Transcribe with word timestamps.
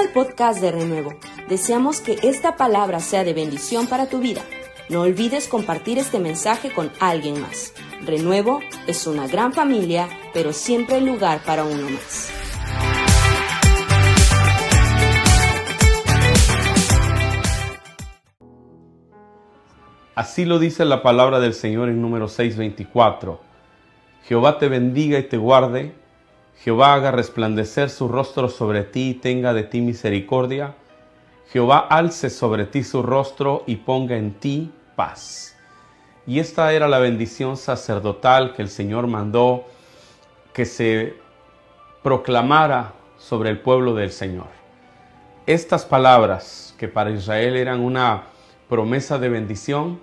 al 0.00 0.12
podcast 0.12 0.62
de 0.62 0.72
Renuevo. 0.72 1.12
Deseamos 1.48 2.00
que 2.00 2.18
esta 2.22 2.56
palabra 2.56 3.00
sea 3.00 3.22
de 3.22 3.34
bendición 3.34 3.86
para 3.86 4.08
tu 4.08 4.18
vida. 4.18 4.40
No 4.88 5.02
olvides 5.02 5.46
compartir 5.46 5.98
este 5.98 6.18
mensaje 6.18 6.72
con 6.72 6.90
alguien 7.00 7.38
más. 7.40 7.74
Renuevo 8.06 8.60
es 8.86 9.06
una 9.06 9.26
gran 9.26 9.52
familia, 9.52 10.08
pero 10.32 10.54
siempre 10.54 10.96
hay 10.96 11.04
lugar 11.04 11.40
para 11.44 11.64
uno 11.64 11.90
más. 11.90 12.32
Así 20.14 20.46
lo 20.46 20.58
dice 20.58 20.86
la 20.86 21.02
palabra 21.02 21.40
del 21.40 21.52
Señor 21.52 21.90
en 21.90 22.00
número 22.00 22.26
6:24. 22.26 23.38
Jehová 24.24 24.58
te 24.58 24.68
bendiga 24.68 25.18
y 25.18 25.24
te 25.24 25.36
guarde. 25.36 25.99
Jehová 26.62 26.92
haga 26.92 27.10
resplandecer 27.10 27.88
su 27.88 28.06
rostro 28.06 28.50
sobre 28.50 28.82
ti 28.84 29.10
y 29.10 29.14
tenga 29.14 29.54
de 29.54 29.62
ti 29.62 29.80
misericordia. 29.80 30.74
Jehová 31.50 31.78
alce 31.78 32.28
sobre 32.28 32.66
ti 32.66 32.84
su 32.84 33.02
rostro 33.02 33.64
y 33.66 33.76
ponga 33.76 34.18
en 34.18 34.34
ti 34.34 34.70
paz. 34.94 35.56
Y 36.26 36.38
esta 36.38 36.74
era 36.74 36.86
la 36.86 36.98
bendición 36.98 37.56
sacerdotal 37.56 38.52
que 38.54 38.60
el 38.60 38.68
Señor 38.68 39.06
mandó 39.06 39.64
que 40.52 40.66
se 40.66 41.14
proclamara 42.02 42.92
sobre 43.16 43.48
el 43.48 43.60
pueblo 43.60 43.94
del 43.94 44.12
Señor. 44.12 44.48
Estas 45.46 45.86
palabras 45.86 46.74
que 46.78 46.88
para 46.88 47.10
Israel 47.10 47.56
eran 47.56 47.80
una 47.80 48.24
promesa 48.68 49.18
de 49.18 49.30
bendición, 49.30 49.98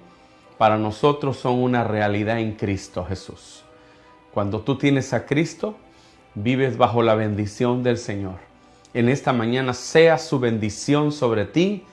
para 0.57 0.79
nosotros 0.79 1.37
son 1.37 1.61
una 1.61 1.83
realidad 1.83 2.39
en 2.39 2.53
Cristo 2.53 3.05
Jesús. 3.05 3.63
Cuando 4.33 4.61
tú 4.61 4.75
tienes 4.77 5.13
a 5.13 5.27
Cristo, 5.27 5.75
vives 6.43 6.77
bajo 6.77 7.01
la 7.01 7.15
bendición 7.15 7.81
del 7.81 7.97
Señor. 7.97 8.35
En 8.93 9.09
esta 9.09 9.33
mañana 9.33 9.73
sea 9.73 10.19
su 10.19 10.39
bendición 10.39 11.11
sobre 11.11 11.45
ti 11.45 11.83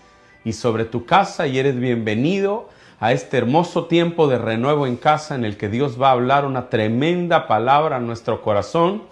y 0.45 0.53
sobre 0.53 0.84
tu 0.84 1.06
casa 1.06 1.47
y 1.47 1.59
eres 1.59 1.78
bienvenido 1.78 2.69
a 3.01 3.12
este 3.12 3.39
hermoso 3.39 3.86
tiempo 3.86 4.28
de 4.28 4.36
renuevo 4.36 4.86
en 4.86 4.97
casa 4.97 5.34
en 5.34 5.47
el 5.47 5.56
que 5.56 5.70
Dios 5.70 6.01
va 6.01 6.09
a 6.09 6.12
hablar 6.12 6.45
una 6.45 6.69
tremenda 6.69 7.47
palabra 7.47 7.97
a 7.97 8.01
nuestro 8.01 8.42
corazón. 8.42 9.05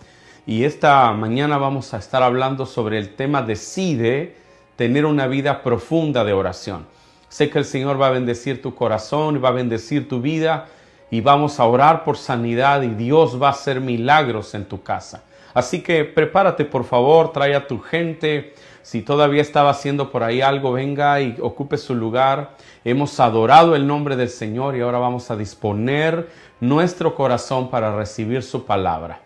Y 0.47 0.65
esta 0.65 1.11
mañana 1.13 1.57
vamos 1.57 1.95
a 1.95 1.99
estar 1.99 2.23
hablando 2.23 2.67
sobre 2.67 2.99
el 2.99 3.15
tema 3.15 3.41
decide 3.41 4.37
tener 4.77 5.07
una 5.07 5.29
vida 5.29 5.63
profunda 5.63 6.25
de 6.25 6.35
oración. 6.35 6.87
Sé 7.31 7.49
que 7.49 7.59
el 7.59 7.65
Señor 7.65 8.01
va 8.01 8.09
a 8.09 8.11
bendecir 8.11 8.61
tu 8.61 8.75
corazón, 8.75 9.37
y 9.37 9.39
va 9.39 9.49
a 9.49 9.53
bendecir 9.53 10.09
tu 10.09 10.21
vida 10.21 10.69
y 11.13 11.21
vamos 11.21 11.61
a 11.61 11.67
orar 11.67 12.05
por 12.05 12.17
sanidad 12.17 12.81
y 12.81 12.89
Dios 12.89 13.41
va 13.41 13.49
a 13.49 13.51
hacer 13.51 13.83
milagros 13.83 14.55
en 14.55 14.65
tu 14.65 14.83
casa. 14.83 15.23
Así 15.53 15.83
que 15.83 16.07
prepárate 16.07 16.65
por 16.65 16.85
favor, 16.85 17.33
trae 17.33 17.55
a 17.55 17.67
tu 17.67 17.81
gente. 17.81 18.55
Si 18.81 19.03
todavía 19.03 19.43
estaba 19.43 19.69
haciendo 19.69 20.11
por 20.11 20.23
ahí 20.23 20.41
algo, 20.41 20.73
venga 20.73 21.21
y 21.21 21.37
ocupe 21.43 21.77
su 21.77 21.95
lugar. 21.95 22.57
Hemos 22.83 23.21
adorado 23.21 23.77
el 23.77 23.87
nombre 23.87 24.17
del 24.17 24.31
Señor 24.31 24.75
y 24.75 24.81
ahora 24.81 24.99
vamos 24.99 25.31
a 25.31 25.37
disponer 25.37 26.31
nuestro 26.61 27.15
corazón 27.15 27.69
para 27.69 27.95
recibir 27.95 28.43
su 28.43 28.65
palabra. 28.65 29.21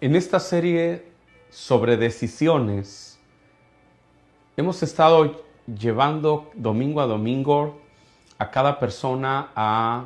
En 0.00 0.16
esta 0.16 0.40
serie 0.40 1.04
sobre 1.50 1.98
decisiones, 1.98 3.20
hemos 4.56 4.82
estado 4.82 5.44
llevando 5.66 6.50
domingo 6.54 7.02
a 7.02 7.06
domingo 7.06 7.78
a 8.38 8.50
cada 8.50 8.78
persona 8.78 9.50
a 9.54 10.04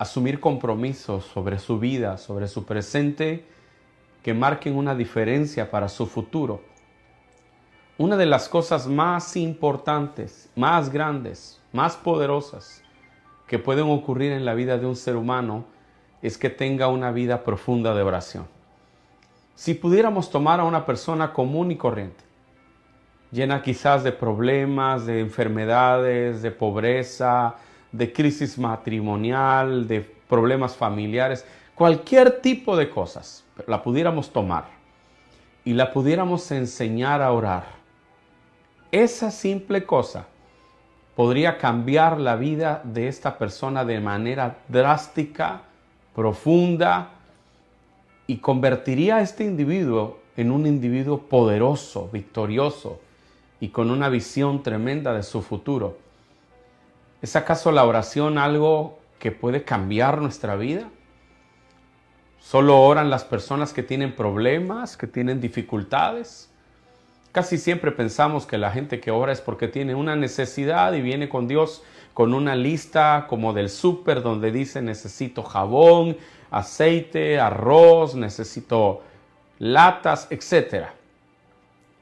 asumir 0.00 0.40
compromisos 0.40 1.26
sobre 1.26 1.58
su 1.58 1.78
vida, 1.78 2.16
sobre 2.16 2.48
su 2.48 2.64
presente, 2.64 3.44
que 4.22 4.32
marquen 4.32 4.74
una 4.74 4.94
diferencia 4.94 5.70
para 5.70 5.90
su 5.90 6.06
futuro. 6.06 6.62
Una 7.98 8.16
de 8.16 8.24
las 8.24 8.48
cosas 8.48 8.86
más 8.86 9.36
importantes, 9.36 10.48
más 10.56 10.90
grandes, 10.90 11.60
más 11.74 11.98
poderosas 11.98 12.82
que 13.46 13.58
pueden 13.58 13.90
ocurrir 13.90 14.32
en 14.32 14.46
la 14.46 14.54
vida 14.54 14.78
de 14.78 14.86
un 14.86 14.96
ser 14.96 15.16
humano 15.16 15.66
es 16.22 16.38
que 16.38 16.48
tenga 16.48 16.88
una 16.88 17.10
vida 17.10 17.44
profunda 17.44 17.94
de 17.94 18.00
oración. 18.00 18.46
Si 19.54 19.74
pudiéramos 19.74 20.30
tomar 20.30 20.60
a 20.60 20.64
una 20.64 20.86
persona 20.86 21.34
común 21.34 21.72
y 21.72 21.76
corriente, 21.76 22.24
llena 23.30 23.60
quizás 23.60 24.02
de 24.02 24.12
problemas, 24.12 25.04
de 25.04 25.20
enfermedades, 25.20 26.40
de 26.40 26.52
pobreza, 26.52 27.56
de 27.92 28.12
crisis 28.12 28.58
matrimonial, 28.58 29.88
de 29.88 30.00
problemas 30.00 30.76
familiares, 30.76 31.44
cualquier 31.74 32.40
tipo 32.40 32.76
de 32.76 32.90
cosas, 32.90 33.44
la 33.66 33.82
pudiéramos 33.82 34.30
tomar 34.32 34.64
y 35.64 35.72
la 35.74 35.92
pudiéramos 35.92 36.50
enseñar 36.50 37.22
a 37.22 37.32
orar. 37.32 37.64
Esa 38.92 39.30
simple 39.30 39.84
cosa 39.84 40.26
podría 41.14 41.58
cambiar 41.58 42.18
la 42.18 42.36
vida 42.36 42.80
de 42.84 43.08
esta 43.08 43.38
persona 43.38 43.84
de 43.84 44.00
manera 44.00 44.58
drástica, 44.68 45.62
profunda, 46.14 47.10
y 48.26 48.36
convertiría 48.36 49.16
a 49.16 49.22
este 49.22 49.44
individuo 49.44 50.20
en 50.36 50.52
un 50.52 50.66
individuo 50.66 51.18
poderoso, 51.18 52.08
victorioso, 52.12 53.00
y 53.60 53.68
con 53.68 53.90
una 53.90 54.08
visión 54.08 54.62
tremenda 54.62 55.12
de 55.12 55.22
su 55.22 55.42
futuro. 55.42 55.98
¿Es 57.22 57.36
acaso 57.36 57.70
la 57.70 57.84
oración 57.84 58.38
algo 58.38 58.98
que 59.18 59.30
puede 59.30 59.62
cambiar 59.62 60.22
nuestra 60.22 60.56
vida? 60.56 60.88
¿Solo 62.38 62.80
oran 62.80 63.10
las 63.10 63.24
personas 63.24 63.74
que 63.74 63.82
tienen 63.82 64.16
problemas, 64.16 64.96
que 64.96 65.06
tienen 65.06 65.40
dificultades? 65.40 66.50
Casi 67.32 67.58
siempre 67.58 67.92
pensamos 67.92 68.46
que 68.46 68.58
la 68.58 68.72
gente 68.72 69.00
que 69.00 69.10
ora 69.10 69.32
es 69.32 69.40
porque 69.40 69.68
tiene 69.68 69.94
una 69.94 70.16
necesidad 70.16 70.94
y 70.94 71.02
viene 71.02 71.28
con 71.28 71.46
Dios 71.46 71.82
con 72.14 72.34
una 72.34 72.56
lista 72.56 73.26
como 73.28 73.52
del 73.52 73.68
súper 73.68 74.22
donde 74.22 74.50
dice 74.50 74.82
necesito 74.82 75.42
jabón, 75.42 76.16
aceite, 76.50 77.38
arroz, 77.38 78.14
necesito 78.14 79.02
latas, 79.58 80.26
etcétera. 80.30 80.94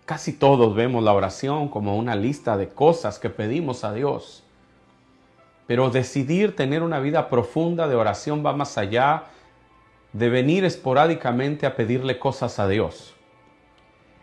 Casi 0.06 0.32
todos 0.32 0.74
vemos 0.74 1.04
la 1.04 1.12
oración 1.12 1.68
como 1.68 1.96
una 1.98 2.16
lista 2.16 2.56
de 2.56 2.68
cosas 2.68 3.18
que 3.18 3.28
pedimos 3.28 3.84
a 3.84 3.92
Dios. 3.92 4.44
Pero 5.68 5.90
decidir 5.90 6.56
tener 6.56 6.82
una 6.82 6.98
vida 6.98 7.28
profunda 7.28 7.86
de 7.86 7.94
oración 7.94 8.44
va 8.44 8.54
más 8.54 8.78
allá 8.78 9.24
de 10.14 10.30
venir 10.30 10.64
esporádicamente 10.64 11.66
a 11.66 11.76
pedirle 11.76 12.18
cosas 12.18 12.58
a 12.58 12.66
Dios. 12.66 13.14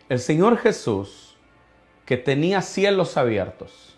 El 0.08 0.18
Señor 0.18 0.58
Jesús, 0.58 1.36
que 2.04 2.16
tenía 2.16 2.62
cielos 2.62 3.16
abiertos, 3.16 3.96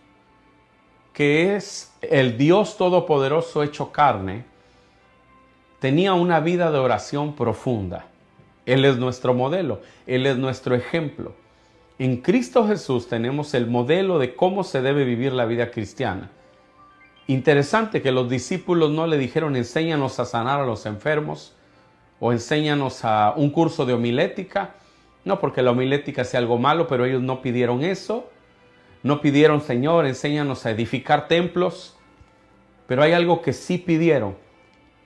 que 1.14 1.56
es 1.56 1.90
el 2.02 2.36
Dios 2.36 2.76
Todopoderoso 2.76 3.62
hecho 3.62 3.92
carne, 3.92 4.44
tenía 5.80 6.12
una 6.12 6.40
vida 6.40 6.70
de 6.70 6.78
oración 6.78 7.34
profunda. 7.34 8.08
Él 8.66 8.84
es 8.84 8.98
nuestro 8.98 9.32
modelo, 9.32 9.80
Él 10.06 10.26
es 10.26 10.36
nuestro 10.36 10.74
ejemplo. 10.74 11.32
En 11.98 12.18
Cristo 12.18 12.68
Jesús 12.68 13.08
tenemos 13.08 13.54
el 13.54 13.66
modelo 13.66 14.18
de 14.18 14.34
cómo 14.34 14.64
se 14.64 14.82
debe 14.82 15.04
vivir 15.04 15.32
la 15.32 15.46
vida 15.46 15.70
cristiana. 15.70 16.30
Interesante 17.28 18.00
que 18.00 18.10
los 18.10 18.28
discípulos 18.28 18.90
no 18.90 19.06
le 19.06 19.18
dijeron 19.18 19.54
enséñanos 19.54 20.18
a 20.18 20.24
sanar 20.24 20.60
a 20.60 20.66
los 20.66 20.86
enfermos 20.86 21.54
o 22.20 22.32
enséñanos 22.32 23.04
a 23.04 23.34
un 23.36 23.50
curso 23.50 23.84
de 23.84 23.92
homilética. 23.92 24.74
No 25.26 25.38
porque 25.38 25.62
la 25.62 25.72
homilética 25.72 26.24
sea 26.24 26.40
algo 26.40 26.56
malo, 26.56 26.88
pero 26.88 27.04
ellos 27.04 27.22
no 27.22 27.42
pidieron 27.42 27.84
eso. 27.84 28.30
No 29.02 29.20
pidieron, 29.20 29.60
Señor, 29.60 30.06
enséñanos 30.06 30.64
a 30.64 30.70
edificar 30.70 31.28
templos. 31.28 31.96
Pero 32.86 33.02
hay 33.02 33.12
algo 33.12 33.42
que 33.42 33.52
sí 33.52 33.76
pidieron 33.76 34.34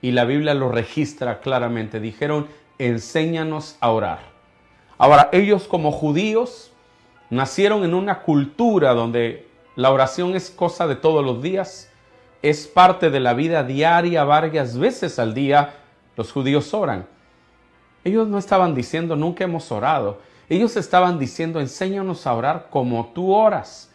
y 0.01 0.11
la 0.11 0.23
Biblia 0.23 0.53
lo 0.53 0.69
registra 0.69 1.41
claramente. 1.41 1.99
Dijeron, 1.99 2.47
enséñanos 2.79 3.77
a 3.81 3.89
orar. 3.91 4.19
Ahora, 4.97 5.29
ellos 5.33 5.65
como 5.65 5.91
judíos 5.91 6.71
nacieron 7.29 7.83
en 7.83 7.93
una 7.93 8.19
cultura 8.19 8.93
donde 8.93 9.47
la 9.75 9.91
oración 9.91 10.35
es 10.35 10.49
cosa 10.49 10.87
de 10.87 10.95
todos 10.95 11.25
los 11.25 11.41
días, 11.41 11.89
es 12.43 12.67
parte 12.67 13.09
de 13.09 13.21
la 13.21 13.33
vida 13.33 13.63
diaria, 13.63 14.25
varias 14.25 14.77
veces 14.77 15.17
al 15.17 15.33
día 15.33 15.75
los 16.17 16.31
judíos 16.31 16.73
oran. 16.73 17.07
Ellos 18.03 18.27
no 18.27 18.37
estaban 18.37 18.75
diciendo 18.75 19.15
nunca 19.15 19.45
hemos 19.45 19.71
orado, 19.71 20.19
ellos 20.49 20.75
estaban 20.75 21.17
diciendo 21.17 21.61
enséñanos 21.61 22.27
a 22.27 22.33
orar 22.33 22.67
como 22.69 23.11
tú 23.15 23.33
oras, 23.33 23.89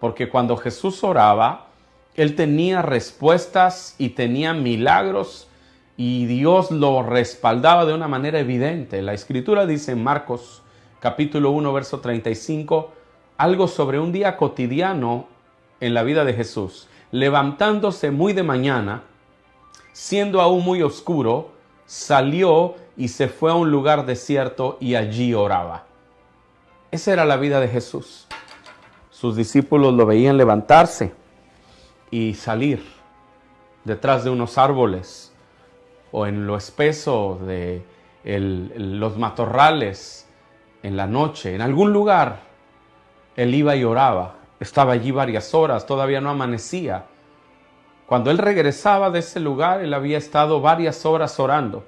porque 0.00 0.30
cuando 0.30 0.56
Jesús 0.56 1.04
oraba, 1.04 1.66
él 2.14 2.34
tenía 2.36 2.80
respuestas 2.80 3.96
y 3.98 4.10
tenía 4.10 4.54
milagros 4.54 5.46
y 5.98 6.24
Dios 6.24 6.70
lo 6.70 7.02
respaldaba 7.02 7.84
de 7.84 7.92
una 7.92 8.08
manera 8.08 8.40
evidente. 8.40 9.02
La 9.02 9.12
escritura 9.12 9.66
dice 9.66 9.92
en 9.92 10.02
Marcos 10.02 10.62
capítulo 11.00 11.50
1, 11.50 11.70
verso 11.74 12.00
35, 12.00 12.92
algo 13.36 13.68
sobre 13.68 13.98
un 13.98 14.10
día 14.10 14.38
cotidiano 14.38 15.26
en 15.80 15.92
la 15.92 16.02
vida 16.02 16.24
de 16.24 16.32
Jesús. 16.32 16.88
Levantándose 17.14 18.10
muy 18.10 18.32
de 18.32 18.42
mañana, 18.42 19.04
siendo 19.92 20.40
aún 20.40 20.64
muy 20.64 20.82
oscuro, 20.82 21.52
salió 21.86 22.74
y 22.96 23.06
se 23.06 23.28
fue 23.28 23.52
a 23.52 23.54
un 23.54 23.70
lugar 23.70 24.04
desierto 24.04 24.78
y 24.80 24.96
allí 24.96 25.32
oraba. 25.32 25.84
Esa 26.90 27.12
era 27.12 27.24
la 27.24 27.36
vida 27.36 27.60
de 27.60 27.68
Jesús. 27.68 28.26
Sus 29.10 29.36
discípulos 29.36 29.94
lo 29.94 30.06
veían 30.06 30.36
levantarse 30.36 31.14
y 32.10 32.34
salir 32.34 32.84
detrás 33.84 34.24
de 34.24 34.30
unos 34.30 34.58
árboles 34.58 35.32
o 36.10 36.26
en 36.26 36.48
lo 36.48 36.56
espeso 36.56 37.38
de 37.46 37.84
los 38.24 39.16
matorrales 39.18 40.28
en 40.82 40.96
la 40.96 41.06
noche, 41.06 41.54
en 41.54 41.60
algún 41.60 41.92
lugar. 41.92 42.40
Él 43.36 43.54
iba 43.54 43.76
y 43.76 43.84
oraba. 43.84 44.34
Estaba 44.60 44.92
allí 44.92 45.10
varias 45.10 45.54
horas, 45.54 45.86
todavía 45.86 46.20
no 46.20 46.30
amanecía. 46.30 47.06
Cuando 48.06 48.30
él 48.30 48.38
regresaba 48.38 49.10
de 49.10 49.20
ese 49.20 49.40
lugar, 49.40 49.80
él 49.82 49.94
había 49.94 50.18
estado 50.18 50.60
varias 50.60 51.04
horas 51.06 51.38
orando. 51.40 51.84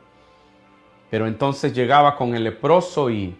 Pero 1.11 1.27
entonces 1.27 1.73
llegaba 1.73 2.17
con 2.17 2.35
el 2.35 2.45
leproso 2.45 3.11
y 3.11 3.37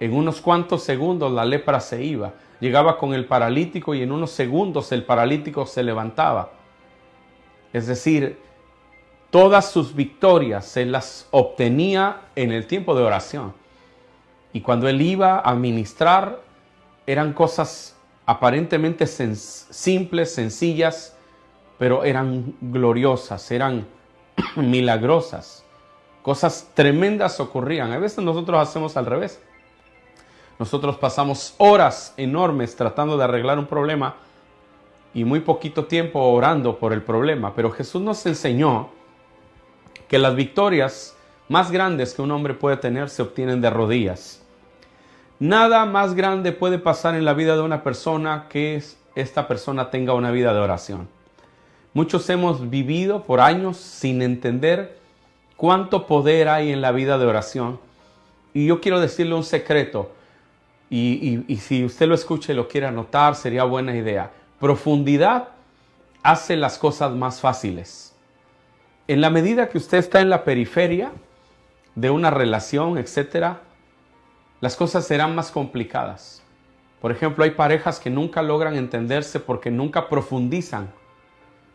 en 0.00 0.14
unos 0.14 0.40
cuantos 0.40 0.82
segundos 0.82 1.32
la 1.32 1.44
lepra 1.44 1.80
se 1.80 2.02
iba. 2.02 2.32
Llegaba 2.60 2.96
con 2.98 3.14
el 3.14 3.26
paralítico 3.26 3.94
y 3.94 4.02
en 4.02 4.12
unos 4.12 4.30
segundos 4.30 4.90
el 4.92 5.04
paralítico 5.04 5.66
se 5.66 5.82
levantaba. 5.82 6.50
Es 7.72 7.86
decir, 7.86 8.38
todas 9.30 9.70
sus 9.70 9.94
victorias 9.94 10.64
se 10.64 10.86
las 10.86 11.28
obtenía 11.30 12.22
en 12.36 12.52
el 12.52 12.66
tiempo 12.66 12.94
de 12.94 13.02
oración. 13.02 13.52
Y 14.52 14.60
cuando 14.60 14.88
él 14.88 15.02
iba 15.02 15.40
a 15.40 15.54
ministrar, 15.56 16.40
eran 17.06 17.32
cosas 17.32 17.96
aparentemente 18.26 19.06
simples, 19.06 20.34
sencillas, 20.34 21.16
pero 21.78 22.04
eran 22.04 22.54
gloriosas, 22.60 23.50
eran 23.50 23.86
milagrosas. 24.56 25.64
Cosas 26.22 26.70
tremendas 26.74 27.38
ocurrían. 27.40 27.92
A 27.92 27.98
veces 27.98 28.24
nosotros 28.24 28.60
hacemos 28.60 28.96
al 28.96 29.06
revés. 29.06 29.40
Nosotros 30.58 30.96
pasamos 30.96 31.54
horas 31.58 32.14
enormes 32.16 32.76
tratando 32.76 33.18
de 33.18 33.24
arreglar 33.24 33.58
un 33.58 33.66
problema 33.66 34.16
y 35.12 35.24
muy 35.24 35.40
poquito 35.40 35.84
tiempo 35.84 36.20
orando 36.20 36.78
por 36.78 36.92
el 36.92 37.02
problema. 37.02 37.54
Pero 37.54 37.70
Jesús 37.70 38.00
nos 38.00 38.24
enseñó 38.24 38.88
que 40.08 40.18
las 40.18 40.34
victorias 40.34 41.16
más 41.48 41.70
grandes 41.70 42.14
que 42.14 42.22
un 42.22 42.30
hombre 42.30 42.54
puede 42.54 42.76
tener 42.76 43.10
se 43.10 43.22
obtienen 43.22 43.60
de 43.60 43.70
rodillas. 43.70 44.43
Nada 45.40 45.84
más 45.84 46.14
grande 46.14 46.52
puede 46.52 46.78
pasar 46.78 47.14
en 47.14 47.24
la 47.24 47.34
vida 47.34 47.56
de 47.56 47.62
una 47.62 47.82
persona 47.82 48.46
que 48.48 48.82
esta 49.14 49.48
persona 49.48 49.90
tenga 49.90 50.14
una 50.14 50.30
vida 50.30 50.52
de 50.52 50.60
oración. 50.60 51.08
Muchos 51.92 52.28
hemos 52.30 52.70
vivido 52.70 53.22
por 53.22 53.40
años 53.40 53.76
sin 53.76 54.22
entender 54.22 54.98
cuánto 55.56 56.06
poder 56.06 56.48
hay 56.48 56.72
en 56.72 56.80
la 56.80 56.92
vida 56.92 57.18
de 57.18 57.26
oración. 57.26 57.80
Y 58.52 58.66
yo 58.66 58.80
quiero 58.80 59.00
decirle 59.00 59.34
un 59.34 59.44
secreto, 59.44 60.12
y, 60.90 61.44
y 61.48 61.56
si 61.56 61.84
usted 61.84 62.06
lo 62.06 62.14
escucha 62.14 62.52
y 62.52 62.56
lo 62.56 62.68
quiere 62.68 62.86
anotar, 62.86 63.34
sería 63.34 63.64
buena 63.64 63.96
idea. 63.96 64.30
Profundidad 64.60 65.48
hace 66.22 66.56
las 66.56 66.78
cosas 66.78 67.12
más 67.12 67.40
fáciles. 67.40 68.14
En 69.08 69.20
la 69.20 69.30
medida 69.30 69.68
que 69.68 69.78
usted 69.78 69.98
está 69.98 70.20
en 70.20 70.30
la 70.30 70.44
periferia 70.44 71.12
de 71.94 72.10
una 72.10 72.30
relación, 72.30 72.96
etcétera, 72.98 73.60
las 74.64 74.76
cosas 74.76 75.06
serán 75.06 75.34
más 75.34 75.50
complicadas. 75.50 76.42
Por 77.02 77.12
ejemplo, 77.12 77.44
hay 77.44 77.50
parejas 77.50 78.00
que 78.00 78.08
nunca 78.08 78.40
logran 78.40 78.76
entenderse 78.76 79.38
porque 79.38 79.70
nunca 79.70 80.08
profundizan, 80.08 80.90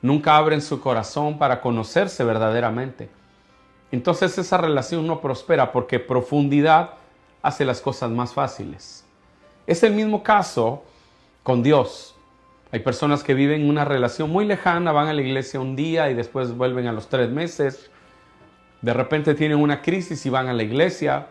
nunca 0.01 0.35
abren 0.35 0.59
su 0.59 0.81
corazón 0.81 1.37
para 1.37 1.61
conocerse 1.61 2.23
verdaderamente. 2.23 3.07
Entonces 3.91 4.35
esa 4.39 4.57
relación 4.57 5.05
no 5.05 5.21
prospera 5.21 5.71
porque 5.71 5.99
profundidad 5.99 6.95
hace 7.43 7.63
las 7.63 7.79
cosas 7.79 8.09
más 8.09 8.33
fáciles. 8.33 9.05
Es 9.67 9.83
el 9.83 9.93
mismo 9.93 10.23
caso 10.23 10.83
con 11.43 11.61
Dios. 11.61 12.15
Hay 12.71 12.79
personas 12.79 13.23
que 13.23 13.35
viven 13.35 13.69
una 13.69 13.85
relación 13.85 14.31
muy 14.31 14.45
lejana, 14.45 14.91
van 14.91 15.09
a 15.09 15.13
la 15.13 15.21
iglesia 15.21 15.59
un 15.59 15.75
día 15.75 16.09
y 16.09 16.15
después 16.15 16.57
vuelven 16.57 16.87
a 16.87 16.91
los 16.91 17.07
tres 17.07 17.29
meses. 17.29 17.91
De 18.81 18.95
repente 18.95 19.35
tienen 19.35 19.59
una 19.59 19.83
crisis 19.83 20.25
y 20.25 20.31
van 20.31 20.47
a 20.47 20.53
la 20.53 20.63
iglesia. 20.63 21.27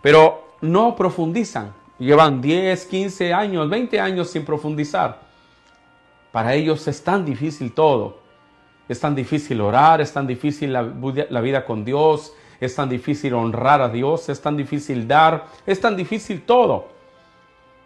Pero 0.00 0.49
no 0.60 0.96
profundizan. 0.96 1.72
Llevan 1.98 2.40
10, 2.40 2.86
15 2.86 3.34
años, 3.34 3.68
20 3.68 4.00
años 4.00 4.30
sin 4.30 4.44
profundizar. 4.44 5.20
Para 6.32 6.54
ellos 6.54 6.86
es 6.88 7.02
tan 7.02 7.24
difícil 7.24 7.72
todo. 7.72 8.18
Es 8.88 9.00
tan 9.00 9.14
difícil 9.14 9.60
orar, 9.60 10.00
es 10.00 10.12
tan 10.12 10.26
difícil 10.26 10.72
la, 10.72 10.82
vida 10.82 11.64
con 11.64 11.84
Dios, 11.84 12.32
es 12.58 12.74
tan 12.74 12.88
difícil 12.88 13.34
honrar 13.34 13.80
a 13.80 13.88
Dios, 13.88 14.28
es 14.28 14.40
tan 14.40 14.56
difícil 14.56 15.06
dar, 15.06 15.46
es 15.64 15.80
tan 15.80 15.96
difícil 15.96 16.42
todo. 16.42 16.88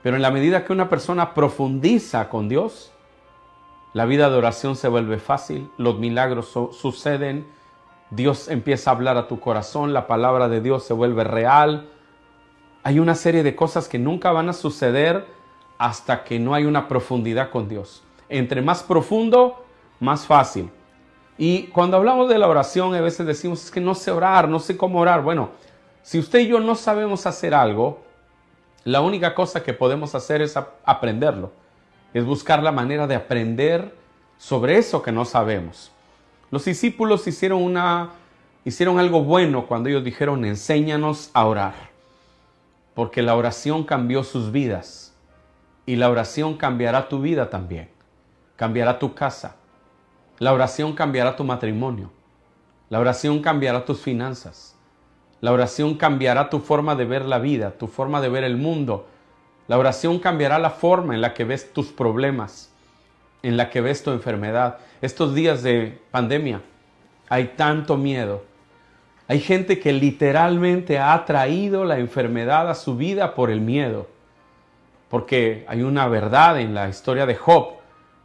Pero 0.03 0.17
en 0.17 0.23
la 0.23 0.31
medida 0.31 0.65
que 0.65 0.73
una 0.73 0.89
persona 0.89 1.35
profundiza 1.35 2.29
con 2.29 2.49
Dios, 2.49 2.91
la 3.93 4.07
vida 4.07 4.31
de 4.31 4.37
oración 4.37 4.77
se 4.77 4.89
vuelve 4.89 5.19
fácil, 5.19 5.71
los 5.77 5.99
milagros 5.99 6.49
suceden, 6.73 7.47
Dios 8.11 8.49
empieza 8.49 8.91
a 8.91 8.95
hablar 8.95 9.17
a 9.17 9.29
tu 9.29 9.41
corazón, 9.41 9.93
la 9.93 10.07
palabra 10.07 10.49
de 10.49 10.61
Dios 10.61 10.85
se 10.85 10.95
vuelve 10.95 11.25
real, 11.25 11.89
hay 12.85 12.99
una 12.99 13.15
serie 13.15 13.43
de 13.43 13.57
cosas 13.57 13.89
que 13.89 13.99
nunca 13.99 14.31
van 14.31 14.51
a 14.51 14.53
suceder 14.53 15.25
hasta 15.79 16.23
que 16.23 16.39
no 16.39 16.55
hay 16.55 16.67
una 16.67 16.87
profundidad 16.87 17.51
con 17.51 17.67
Dios. 17.67 18.03
Entre 18.29 18.61
más 18.61 18.83
profundo, 18.83 19.65
más 20.01 20.27
fácil. 20.27 20.71
Y 21.39 21.65
cuando 21.69 21.97
hablamos 21.97 22.29
de 22.29 22.39
la 22.39 22.47
oración, 22.47 22.95
a 22.95 23.01
veces 23.01 23.27
decimos, 23.27 23.65
es 23.65 23.71
que 23.71 23.81
no 23.81 23.95
sé 23.95 24.11
orar, 24.11 24.51
no 24.51 24.61
sé 24.61 24.77
cómo 24.77 25.01
orar. 25.01 25.23
Bueno, 25.23 25.49
si 26.03 26.19
usted 26.19 26.41
y 26.41 26.49
yo 26.49 26.61
no 26.61 26.75
sabemos 26.75 27.27
hacer 27.27 27.55
algo, 27.55 28.03
la 28.85 29.01
única 29.01 29.35
cosa 29.35 29.63
que 29.63 29.73
podemos 29.73 30.15
hacer 30.15 30.43
es 30.43 30.55
aprenderlo. 30.85 31.53
Es 32.13 32.25
buscar 32.27 32.63
la 32.63 32.71
manera 32.71 33.07
de 33.07 33.15
aprender 33.15 33.95
sobre 34.37 34.77
eso 34.77 35.01
que 35.01 35.11
no 35.11 35.25
sabemos. 35.25 35.91
Los 36.51 36.67
discípulos 36.67 37.27
hicieron, 37.27 37.63
una, 37.63 38.11
hicieron 38.63 38.99
algo 38.99 39.23
bueno 39.23 39.67
cuando 39.67 39.89
ellos 39.89 40.05
dijeron, 40.05 40.45
enséñanos 40.45 41.31
a 41.33 41.47
orar 41.47 41.94
porque 42.95 43.23
la 43.23 43.35
oración 43.35 43.85
cambió 43.85 44.23
sus 44.23 44.53
vidas 44.53 45.15
y 45.87 45.97
la 45.97 46.09
oración 46.09 46.57
cambiará 46.57 47.09
tu 47.09 47.21
vida 47.21 47.51
también, 47.51 47.91
cambiará 48.57 48.99
tu 48.99 49.15
casa, 49.15 49.57
la 50.39 50.53
oración 50.53 50.95
cambiará 50.95 51.37
tu 51.37 51.45
matrimonio, 51.45 52.11
la 52.89 53.01
oración 53.01 53.41
cambiará 53.41 53.85
tus 53.85 54.01
finanzas, 54.01 54.77
la 55.41 55.53
oración 55.53 55.97
cambiará 55.97 56.49
tu 56.49 56.61
forma 56.61 56.95
de 56.95 57.05
ver 57.05 57.25
la 57.25 57.39
vida, 57.39 57.73
tu 57.73 57.87
forma 57.87 58.21
de 58.21 58.29
ver 58.29 58.45
el 58.45 58.57
mundo, 58.57 59.07
la 59.67 59.79
oración 59.79 60.19
cambiará 60.19 60.59
la 60.59 60.71
forma 60.71 61.15
en 61.15 61.21
la 61.21 61.35
que 61.35 61.45
ves 61.45 61.73
tus 61.73 61.89
problemas, 61.89 62.71
en 63.43 63.57
la 63.57 63.71
que 63.71 63.81
ves 63.81 64.03
tu 64.03 64.11
enfermedad. 64.11 64.79
Estos 65.03 65.35
días 65.35 65.63
de 65.63 66.01
pandemia 66.11 66.63
hay 67.29 67.53
tanto 67.57 67.97
miedo, 67.97 68.45
hay 69.27 69.41
gente 69.41 69.81
que 69.81 69.93
literalmente 69.93 70.99
ha 70.99 71.25
traído 71.25 71.85
la 71.85 71.99
enfermedad 71.99 72.69
a 72.69 72.75
su 72.75 72.97
vida 72.97 73.35
por 73.35 73.51
el 73.51 73.61
miedo. 73.61 74.07
Porque 75.09 75.65
hay 75.67 75.83
una 75.83 76.07
verdad 76.09 76.61
en 76.61 76.75
la 76.75 76.89
historia 76.89 77.25
de 77.25 77.35
Job. 77.35 77.75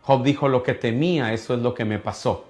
Job 0.01 0.23
dijo 0.23 0.49
lo 0.49 0.63
que 0.63 0.73
temía, 0.73 1.31
eso 1.33 1.53
es 1.53 1.61
lo 1.61 1.73
que 1.73 1.85
me 1.85 1.99
pasó. 1.99 2.45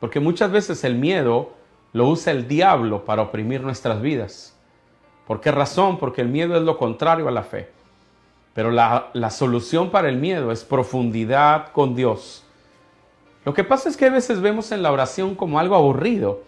Porque 0.00 0.20
muchas 0.20 0.50
veces 0.50 0.84
el 0.84 0.96
miedo 0.96 1.52
lo 1.94 2.08
usa 2.08 2.32
el 2.32 2.46
diablo 2.46 3.04
para 3.04 3.22
oprimir 3.22 3.62
nuestras 3.62 4.02
vidas. 4.02 4.54
¿Por 5.26 5.40
qué 5.40 5.50
razón? 5.50 5.98
Porque 5.98 6.20
el 6.20 6.28
miedo 6.28 6.56
es 6.56 6.62
lo 6.62 6.76
contrario 6.76 7.26
a 7.26 7.30
la 7.30 7.42
fe. 7.42 7.70
Pero 8.52 8.70
la, 8.70 9.08
la 9.14 9.30
solución 9.30 9.90
para 9.90 10.08
el 10.10 10.16
miedo 10.18 10.52
es 10.52 10.62
profundidad 10.62 11.72
con 11.72 11.94
Dios. 11.94 12.44
Lo 13.46 13.54
que 13.54 13.64
pasa 13.64 13.88
es 13.88 13.96
que 13.96 14.06
a 14.06 14.10
veces 14.10 14.40
vemos 14.40 14.72
en 14.72 14.82
la 14.82 14.92
oración 14.92 15.34
como 15.34 15.58
algo 15.58 15.74
aburrido 15.74 16.42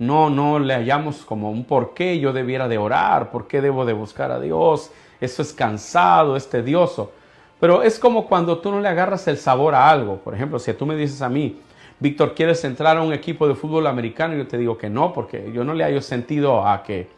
no, 0.00 0.30
no 0.30 0.58
le 0.58 0.74
hallamos 0.74 1.26
como 1.26 1.50
un 1.50 1.64
por 1.64 1.92
qué 1.92 2.18
yo 2.18 2.32
debiera 2.32 2.68
de 2.68 2.78
orar, 2.78 3.30
por 3.30 3.46
qué 3.46 3.60
debo 3.60 3.84
de 3.84 3.92
buscar 3.92 4.32
a 4.32 4.40
Dios, 4.40 4.90
eso 5.20 5.42
es 5.42 5.52
cansado, 5.52 6.36
es 6.36 6.48
tedioso. 6.48 7.12
Pero 7.60 7.82
es 7.82 7.98
como 7.98 8.26
cuando 8.26 8.58
tú 8.58 8.70
no 8.70 8.80
le 8.80 8.88
agarras 8.88 9.28
el 9.28 9.36
sabor 9.36 9.74
a 9.74 9.90
algo. 9.90 10.16
Por 10.16 10.34
ejemplo, 10.34 10.58
si 10.58 10.72
tú 10.72 10.86
me 10.86 10.96
dices 10.96 11.20
a 11.20 11.28
mí, 11.28 11.60
Víctor, 11.98 12.34
¿quieres 12.34 12.64
entrar 12.64 12.96
a 12.96 13.02
un 13.02 13.12
equipo 13.12 13.46
de 13.46 13.54
fútbol 13.54 13.86
americano? 13.86 14.34
Yo 14.34 14.46
te 14.46 14.56
digo 14.56 14.78
que 14.78 14.88
no, 14.88 15.12
porque 15.12 15.52
yo 15.52 15.64
no 15.64 15.74
le 15.74 15.84
hallo 15.84 16.00
sentido 16.00 16.66
a 16.66 16.82
que... 16.82 17.08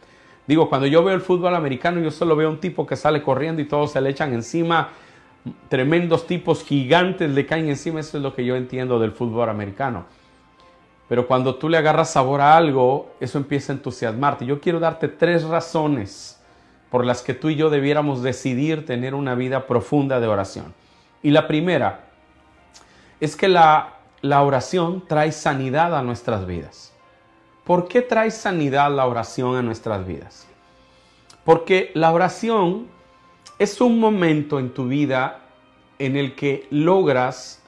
Digo, 0.45 0.67
cuando 0.67 0.85
yo 0.85 1.05
veo 1.05 1.15
el 1.15 1.21
fútbol 1.21 1.55
americano, 1.55 2.01
yo 2.01 2.11
solo 2.11 2.35
veo 2.35 2.49
un 2.49 2.59
tipo 2.59 2.85
que 2.85 2.97
sale 2.97 3.23
corriendo 3.23 3.61
y 3.61 3.65
todos 3.65 3.93
se 3.93 4.01
le 4.01 4.09
echan 4.09 4.33
encima. 4.33 4.89
Tremendos 5.69 6.27
tipos 6.27 6.65
gigantes 6.65 7.29
le 7.29 7.45
caen 7.45 7.69
encima. 7.69 8.01
Eso 8.01 8.17
es 8.17 8.23
lo 8.23 8.35
que 8.35 8.43
yo 8.43 8.57
entiendo 8.57 8.99
del 8.99 9.13
fútbol 9.13 9.47
americano. 9.47 10.03
Pero 11.07 11.27
cuando 11.27 11.55
tú 11.55 11.69
le 11.69 11.77
agarras 11.77 12.11
sabor 12.11 12.41
a 12.41 12.55
algo, 12.55 13.13
eso 13.19 13.37
empieza 13.37 13.73
a 13.73 13.75
entusiasmarte. 13.75 14.45
Yo 14.45 14.59
quiero 14.59 14.79
darte 14.79 15.07
tres 15.07 15.43
razones 15.43 16.41
por 16.89 17.05
las 17.05 17.21
que 17.21 17.33
tú 17.33 17.49
y 17.49 17.55
yo 17.55 17.69
debiéramos 17.69 18.21
decidir 18.21 18.85
tener 18.85 19.15
una 19.15 19.35
vida 19.35 19.67
profunda 19.67 20.19
de 20.19 20.27
oración. 20.27 20.73
Y 21.21 21.31
la 21.31 21.47
primera 21.47 22.05
es 23.19 23.35
que 23.35 23.47
la, 23.47 23.95
la 24.21 24.41
oración 24.43 25.03
trae 25.07 25.31
sanidad 25.31 25.97
a 25.97 26.03
nuestras 26.03 26.45
vidas. 26.45 26.93
¿Por 27.63 27.87
qué 27.87 28.01
trae 28.01 28.31
sanidad 28.31 28.91
la 28.91 29.07
oración 29.07 29.55
a 29.55 29.61
nuestras 29.61 30.05
vidas? 30.05 30.47
Porque 31.43 31.91
la 31.93 32.11
oración 32.11 32.87
es 33.59 33.81
un 33.81 33.99
momento 33.99 34.59
en 34.59 34.73
tu 34.73 34.87
vida 34.87 35.41
en 35.99 36.15
el 36.15 36.35
que 36.35 36.67
logras 36.69 37.61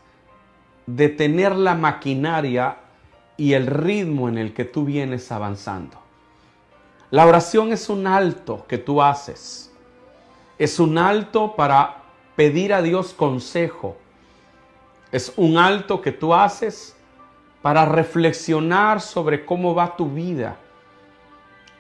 detener 0.85 1.55
la 1.55 1.75
maquinaria 1.75 2.77
y 3.37 3.53
el 3.53 3.67
ritmo 3.67 4.29
en 4.29 4.37
el 4.37 4.53
que 4.53 4.65
tú 4.65 4.85
vienes 4.85 5.31
avanzando. 5.31 5.97
La 7.11 7.25
oración 7.25 7.71
es 7.71 7.89
un 7.89 8.07
alto 8.07 8.65
que 8.67 8.77
tú 8.77 9.01
haces. 9.01 9.71
Es 10.57 10.79
un 10.79 10.97
alto 10.97 11.55
para 11.55 12.03
pedir 12.35 12.73
a 12.73 12.81
Dios 12.81 13.13
consejo. 13.13 13.97
Es 15.11 15.33
un 15.35 15.57
alto 15.57 16.01
que 16.01 16.11
tú 16.11 16.33
haces 16.33 16.95
para 17.61 17.85
reflexionar 17.85 19.01
sobre 19.01 19.45
cómo 19.45 19.73
va 19.73 19.95
tu 19.95 20.09
vida. 20.09 20.57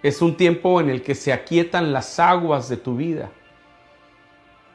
Es 0.01 0.21
un 0.21 0.35
tiempo 0.35 0.81
en 0.81 0.89
el 0.89 1.01
que 1.01 1.15
se 1.15 1.31
aquietan 1.31 1.93
las 1.93 2.19
aguas 2.19 2.69
de 2.69 2.77
tu 2.77 2.95
vida. 2.95 3.29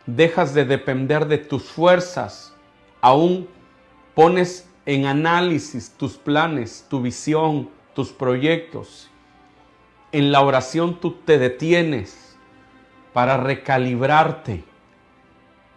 Dejas 0.07 0.55
de 0.55 0.65
depender 0.65 1.27
de 1.27 1.39
tus 1.39 1.65
fuerzas, 1.65 2.55
aún 3.01 3.49
pones 4.15 4.70
en 4.91 5.07
análisis 5.07 5.95
tus 5.97 6.17
planes, 6.17 6.85
tu 6.91 7.01
visión, 7.01 7.69
tus 7.95 8.11
proyectos. 8.11 9.09
En 10.11 10.33
la 10.33 10.41
oración 10.41 10.99
tú 10.99 11.13
te 11.13 11.39
detienes 11.39 12.37
para 13.13 13.37
recalibrarte. 13.37 14.65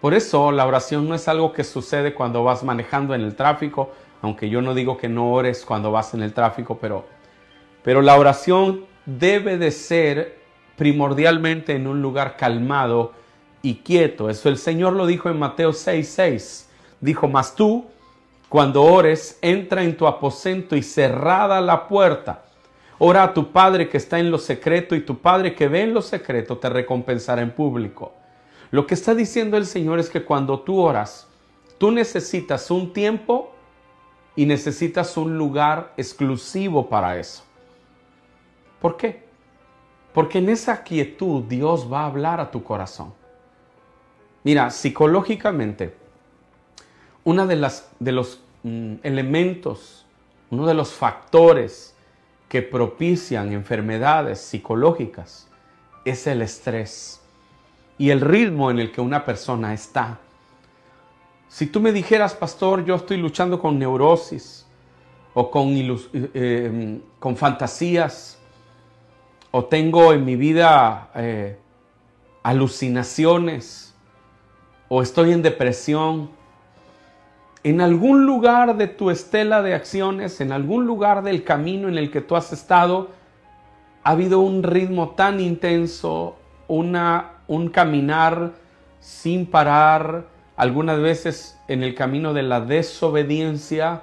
Por 0.02 0.16
eso 0.16 0.52
la 0.52 0.66
oración 0.66 1.08
no 1.08 1.14
es 1.14 1.28
algo 1.28 1.54
que 1.54 1.64
sucede 1.64 2.16
cuando 2.16 2.44
vas 2.44 2.64
manejando 2.64 3.14
en 3.14 3.22
el 3.22 3.36
tráfico, 3.36 3.92
aunque 4.24 4.50
yo 4.50 4.64
no 4.64 4.74
digo 4.74 4.98
que 4.98 5.10
no 5.10 5.32
ores 5.32 5.64
cuando 5.64 5.92
vas 5.92 6.16
en 6.16 6.24
el 6.24 6.34
tráfico, 6.34 6.80
pero, 6.82 7.06
pero 7.84 8.02
la 8.02 8.18
oración 8.18 8.86
debe 9.06 9.60
de 9.60 9.70
ser 9.70 10.40
primordialmente 10.76 11.76
en 11.76 11.86
un 11.86 12.02
lugar 12.02 12.36
calmado 12.36 13.14
y 13.62 13.76
quieto. 13.76 14.32
Eso 14.32 14.50
el 14.50 14.58
Señor 14.58 14.94
lo 14.94 15.06
dijo 15.06 15.30
en 15.30 15.38
Mateo 15.38 15.70
6:6. 15.70 16.04
6. 16.04 16.70
Dijo, 17.00 17.28
mas 17.28 17.54
tú 17.54 17.93
cuando 18.54 18.84
ores, 18.84 19.40
entra 19.42 19.84
en 19.84 19.98
tu 19.98 20.06
aposento 20.06 20.76
y 20.76 20.84
cerrada 20.84 21.60
la 21.60 21.88
puerta. 21.88 22.44
Ora 23.00 23.24
a 23.24 23.34
tu 23.34 23.52
Padre 23.52 23.90
que 23.90 23.98
está 23.98 24.20
en 24.20 24.30
lo 24.30 24.38
secreto 24.38 24.94
y 24.94 25.02
tu 25.02 25.18
Padre 25.18 25.56
que 25.56 25.68
ve 25.68 25.82
en 25.82 25.92
lo 25.92 26.04
secreto 26.04 26.60
te 26.60 26.70
recompensará 26.70 27.42
en 27.42 27.50
público. 27.50 28.14
Lo 28.70 28.86
que 28.86 28.94
está 28.94 29.16
diciendo 29.16 29.58
el 29.58 29.66
Señor 29.66 29.98
es 29.98 30.08
que 30.08 30.24
cuando 30.24 30.60
tú 30.60 30.80
oras, 30.80 31.28
tú 31.80 31.90
necesitas 31.90 32.70
un 32.70 32.94
tiempo 32.94 33.56
y 34.36 34.46
necesitas 34.46 35.18
un 35.18 35.36
lugar 35.36 35.92
exclusivo 35.98 36.88
para 36.88 37.18
eso. 37.18 37.44
¿Por 38.80 38.98
qué? 38.98 39.24
Porque 40.14 40.38
en 40.38 40.50
esa 40.50 40.84
quietud 40.84 41.42
Dios 41.46 41.92
va 41.92 42.02
a 42.02 42.06
hablar 42.06 42.40
a 42.40 42.52
tu 42.52 42.64
corazón. 42.64 43.16
Mira, 44.44 44.70
psicológicamente, 44.70 45.96
una 47.24 47.46
de, 47.46 47.56
las, 47.56 47.90
de 48.00 48.12
los 48.12 48.43
mm, 48.64 48.96
elementos, 49.04 50.06
uno 50.50 50.66
de 50.66 50.74
los 50.74 50.94
factores 50.94 51.96
que 52.50 52.62
propician 52.62 53.52
enfermedades 53.52 54.40
psicológicas 54.40 55.50
es 56.06 56.28
el 56.28 56.42
estrés 56.42 57.22
y 57.98 58.10
el 58.10 58.22
ritmo 58.22 58.70
en 58.70 58.80
el 58.80 58.92
que 58.92 59.02
una 59.02 59.26
persona 59.26 59.74
está. 59.74 60.20
Si 61.48 61.68
tú 61.68 61.80
me 61.80 61.92
dijeras, 61.92 62.34
pastor, 62.34 62.84
yo 62.84 62.96
estoy 62.96 63.18
luchando 63.18 63.60
con 63.60 63.78
neurosis 63.78 64.66
o 65.34 65.50
con, 65.50 65.70
eh, 65.70 66.30
em, 66.34 67.02
con 67.20 67.36
fantasías 67.38 68.40
o 69.52 69.66
tengo 69.66 70.14
en 70.14 70.26
mi 70.26 70.36
vida 70.36 71.12
eh, 71.16 71.58
alucinaciones 72.42 73.94
o 74.90 75.02
estoy 75.02 75.32
en 75.32 75.42
depresión, 75.42 76.30
en 77.64 77.80
algún 77.80 78.26
lugar 78.26 78.76
de 78.76 78.88
tu 78.88 79.10
estela 79.10 79.62
de 79.62 79.74
acciones, 79.74 80.42
en 80.42 80.52
algún 80.52 80.86
lugar 80.86 81.24
del 81.24 81.44
camino 81.44 81.88
en 81.88 81.98
el 81.98 82.12
que 82.12 82.22
tú 82.22 82.36
has 82.36 82.52
estado, 82.52 83.10
ha 84.04 84.12
habido 84.12 84.42
un 84.42 84.64
ritmo 84.64 85.12
tan 85.12 85.40
intenso, 85.40 86.36
una, 86.68 87.38
un 87.48 87.70
caminar 87.70 88.52
sin 89.00 89.46
parar, 89.46 90.26
algunas 90.58 91.00
veces 91.00 91.58
en 91.68 91.84
el 91.84 91.96
camino 91.96 92.34
de 92.34 92.44
la 92.44 92.60
desobediencia. 92.62 94.02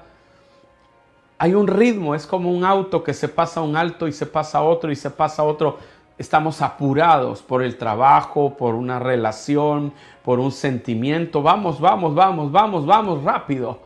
Hay 1.38 1.54
un 1.54 1.68
ritmo, 1.68 2.14
es 2.14 2.26
como 2.26 2.50
un 2.50 2.64
auto 2.64 3.04
que 3.04 3.14
se 3.14 3.28
pasa 3.28 3.60
un 3.60 3.76
alto 3.76 4.08
y 4.08 4.12
se 4.12 4.26
pasa 4.26 4.62
otro 4.62 4.90
y 4.90 4.96
se 4.96 5.10
pasa 5.10 5.42
otro 5.42 5.78
estamos 6.20 6.60
apurados 6.60 7.40
por 7.40 7.62
el 7.62 7.78
trabajo, 7.78 8.54
por 8.58 8.74
una 8.74 8.98
relación, 8.98 9.94
por 10.24 10.38
un 10.38 10.52
sentimiento. 10.52 11.42
Vamos, 11.42 11.80
vamos, 11.80 12.14
vamos, 12.14 12.52
vamos, 12.52 12.86
vamos 12.86 13.22
rápido. 13.24 13.78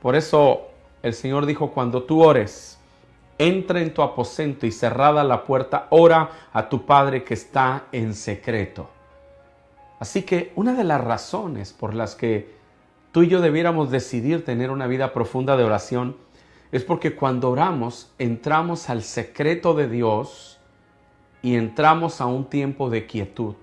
Por 0.00 0.16
eso 0.16 0.68
el 1.02 1.14
Señor 1.14 1.46
dijo, 1.46 1.70
cuando 1.70 2.02
tú 2.02 2.22
ores, 2.22 2.78
entra 3.38 3.80
en 3.80 3.92
tu 3.92 4.02
aposento 4.02 4.66
y 4.66 4.72
cerrada 4.72 5.24
la 5.24 5.44
puerta, 5.44 5.86
ora 5.90 6.30
a 6.52 6.68
tu 6.68 6.84
Padre 6.86 7.24
que 7.24 7.34
está 7.34 7.84
en 7.92 8.14
secreto. 8.14 8.88
Así 9.98 10.22
que 10.22 10.52
una 10.56 10.74
de 10.74 10.84
las 10.84 11.00
razones 11.00 11.72
por 11.72 11.94
las 11.94 12.14
que 12.14 12.54
tú 13.12 13.22
y 13.22 13.28
yo 13.28 13.40
debiéramos 13.40 13.90
decidir 13.90 14.44
tener 14.44 14.70
una 14.70 14.86
vida 14.86 15.12
profunda 15.12 15.56
de 15.56 15.64
oración 15.64 16.16
es 16.72 16.84
porque 16.84 17.14
cuando 17.14 17.50
oramos 17.50 18.10
entramos 18.18 18.88
al 18.90 19.02
secreto 19.02 19.74
de 19.74 19.88
Dios, 19.88 20.52
y 21.42 21.56
entramos 21.56 22.20
a 22.20 22.26
un 22.26 22.44
tiempo 22.44 22.88
de 22.88 23.06
quietud. 23.06 23.56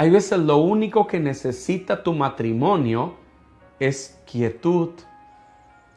Hay 0.00 0.08
veces 0.08 0.38
lo 0.38 0.56
único 0.56 1.06
que 1.06 1.20
necesita 1.20 2.02
tu 2.02 2.14
matrimonio 2.14 3.16
es 3.78 4.18
quietud. 4.24 4.92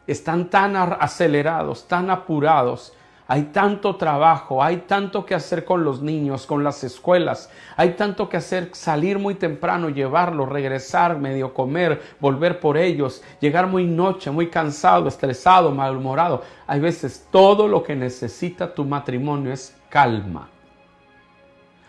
Están 0.06 0.50
tan 0.50 0.76
acelerados, 0.76 1.88
tan 1.88 2.10
apurados. 2.10 2.92
Hay 3.28 3.44
tanto 3.44 3.96
trabajo, 3.96 4.62
hay 4.62 4.84
tanto 4.88 5.26
que 5.26 5.36
hacer 5.36 5.64
con 5.64 5.86
los 5.86 6.02
niños, 6.02 6.46
con 6.46 6.66
las 6.66 6.84
escuelas, 6.84 7.50
hay 7.78 7.92
tanto 7.92 8.28
que 8.28 8.36
hacer, 8.36 8.72
salir 8.74 9.20
muy 9.20 9.36
temprano, 9.36 9.88
llevarlos, 9.88 10.50
regresar, 10.50 11.18
medio 11.18 11.54
comer, 11.54 12.02
volver 12.20 12.60
por 12.60 12.76
ellos, 12.76 13.24
llegar 13.40 13.68
muy 13.68 13.86
noche, 13.86 14.30
muy 14.32 14.50
cansado, 14.50 15.08
estresado, 15.08 15.72
malhumorado. 15.72 16.42
Hay 16.68 16.82
veces 16.82 17.26
todo 17.32 17.70
lo 17.70 17.82
que 17.82 17.96
necesita 17.96 18.76
tu 18.76 18.84
matrimonio 18.84 19.54
es 19.54 19.74
calma. 19.88 20.50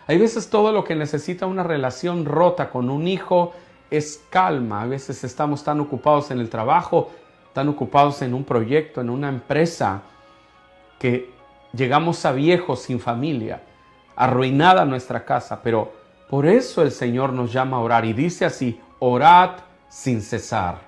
Hay 0.07 0.17
veces 0.17 0.49
todo 0.49 0.71
lo 0.71 0.83
que 0.83 0.95
necesita 0.95 1.45
una 1.45 1.63
relación 1.63 2.25
rota 2.25 2.69
con 2.69 2.89
un 2.89 3.07
hijo 3.07 3.53
es 3.89 4.23
calma. 4.29 4.81
A 4.81 4.85
veces 4.85 5.23
estamos 5.23 5.63
tan 5.63 5.79
ocupados 5.79 6.31
en 6.31 6.39
el 6.39 6.49
trabajo, 6.49 7.11
tan 7.53 7.69
ocupados 7.69 8.21
en 8.21 8.33
un 8.33 8.43
proyecto, 8.43 9.01
en 9.01 9.09
una 9.09 9.29
empresa, 9.29 10.03
que 10.99 11.31
llegamos 11.73 12.25
a 12.25 12.31
viejos 12.31 12.81
sin 12.81 12.99
familia, 12.99 13.63
arruinada 14.15 14.85
nuestra 14.85 15.25
casa. 15.25 15.61
Pero 15.63 15.91
por 16.29 16.45
eso 16.45 16.81
el 16.81 16.91
Señor 16.91 17.33
nos 17.33 17.51
llama 17.51 17.77
a 17.77 17.81
orar 17.81 18.05
y 18.05 18.13
dice 18.13 18.45
así, 18.45 18.79
orad 18.99 19.51
sin 19.89 20.21
cesar. 20.21 20.79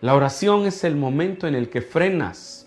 La 0.00 0.14
oración 0.14 0.66
es 0.66 0.84
el 0.84 0.96
momento 0.96 1.46
en 1.46 1.54
el 1.54 1.70
que 1.70 1.80
frenas 1.80 2.57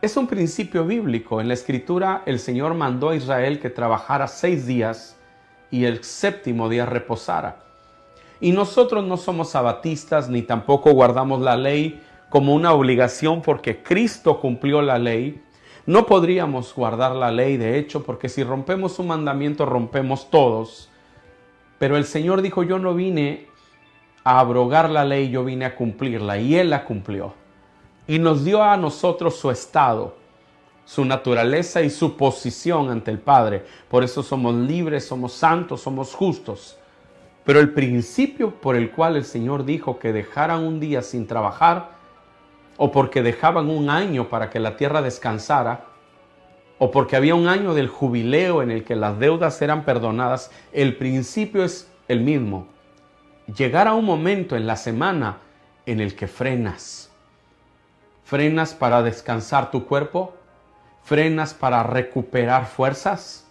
es 0.00 0.16
un 0.16 0.28
principio 0.28 0.84
bíblico. 0.84 1.40
En 1.40 1.48
la 1.48 1.54
escritura 1.54 2.22
el 2.24 2.38
Señor 2.38 2.74
mandó 2.74 3.10
a 3.10 3.16
Israel 3.16 3.58
que 3.58 3.70
trabajara 3.70 4.28
seis 4.28 4.66
días 4.66 5.18
y 5.70 5.84
el 5.86 6.04
séptimo 6.04 6.68
día 6.68 6.86
reposara. 6.86 7.64
Y 8.40 8.52
nosotros 8.52 9.04
no 9.04 9.16
somos 9.16 9.56
abatistas 9.56 10.28
ni 10.28 10.42
tampoco 10.42 10.92
guardamos 10.92 11.40
la 11.40 11.56
ley 11.56 12.00
como 12.28 12.54
una 12.54 12.72
obligación 12.72 13.42
porque 13.42 13.82
Cristo 13.82 14.40
cumplió 14.40 14.82
la 14.82 14.98
ley. 14.98 15.42
No 15.84 16.06
podríamos 16.06 16.72
guardar 16.74 17.16
la 17.16 17.32
ley, 17.32 17.56
de 17.56 17.78
hecho, 17.78 18.04
porque 18.04 18.28
si 18.28 18.44
rompemos 18.44 18.98
un 19.00 19.08
mandamiento 19.08 19.66
rompemos 19.66 20.30
todos. 20.30 20.90
Pero 21.78 21.96
el 21.96 22.04
Señor 22.04 22.42
dijo, 22.42 22.62
yo 22.62 22.78
no 22.78 22.94
vine 22.94 23.46
a 24.22 24.38
abrogar 24.38 24.90
la 24.90 25.04
ley, 25.04 25.30
yo 25.30 25.44
vine 25.44 25.64
a 25.64 25.74
cumplirla 25.74 26.38
y 26.38 26.54
Él 26.54 26.70
la 26.70 26.84
cumplió 26.84 27.34
y 28.08 28.18
nos 28.18 28.42
dio 28.42 28.62
a 28.62 28.76
nosotros 28.78 29.36
su 29.36 29.50
estado, 29.50 30.16
su 30.86 31.04
naturaleza 31.04 31.82
y 31.82 31.90
su 31.90 32.16
posición 32.16 32.90
ante 32.90 33.10
el 33.10 33.18
Padre. 33.18 33.66
Por 33.90 34.02
eso 34.02 34.22
somos 34.22 34.54
libres, 34.54 35.06
somos 35.06 35.34
santos, 35.34 35.82
somos 35.82 36.14
justos. 36.14 36.78
Pero 37.44 37.60
el 37.60 37.74
principio 37.74 38.50
por 38.50 38.76
el 38.76 38.90
cual 38.90 39.16
el 39.16 39.26
Señor 39.26 39.66
dijo 39.66 39.98
que 39.98 40.14
dejaran 40.14 40.64
un 40.64 40.80
día 40.80 41.02
sin 41.02 41.26
trabajar, 41.26 41.90
o 42.78 42.90
porque 42.90 43.22
dejaban 43.22 43.68
un 43.68 43.90
año 43.90 44.30
para 44.30 44.48
que 44.48 44.58
la 44.58 44.78
tierra 44.78 45.02
descansara, 45.02 45.84
o 46.78 46.90
porque 46.90 47.16
había 47.16 47.34
un 47.34 47.46
año 47.46 47.74
del 47.74 47.88
jubileo 47.88 48.62
en 48.62 48.70
el 48.70 48.84
que 48.84 48.96
las 48.96 49.18
deudas 49.18 49.60
eran 49.60 49.84
perdonadas, 49.84 50.50
el 50.72 50.96
principio 50.96 51.62
es 51.62 51.90
el 52.06 52.20
mismo. 52.20 52.68
Llegar 53.54 53.86
a 53.86 53.92
un 53.92 54.06
momento 54.06 54.56
en 54.56 54.66
la 54.66 54.76
semana 54.76 55.38
en 55.84 56.00
el 56.00 56.16
que 56.16 56.26
frenas 56.26 57.07
frenas 58.28 58.74
para 58.74 59.02
descansar 59.02 59.70
tu 59.70 59.86
cuerpo, 59.86 60.34
frenas 61.02 61.54
para 61.54 61.82
recuperar 61.82 62.66
fuerzas, 62.66 63.46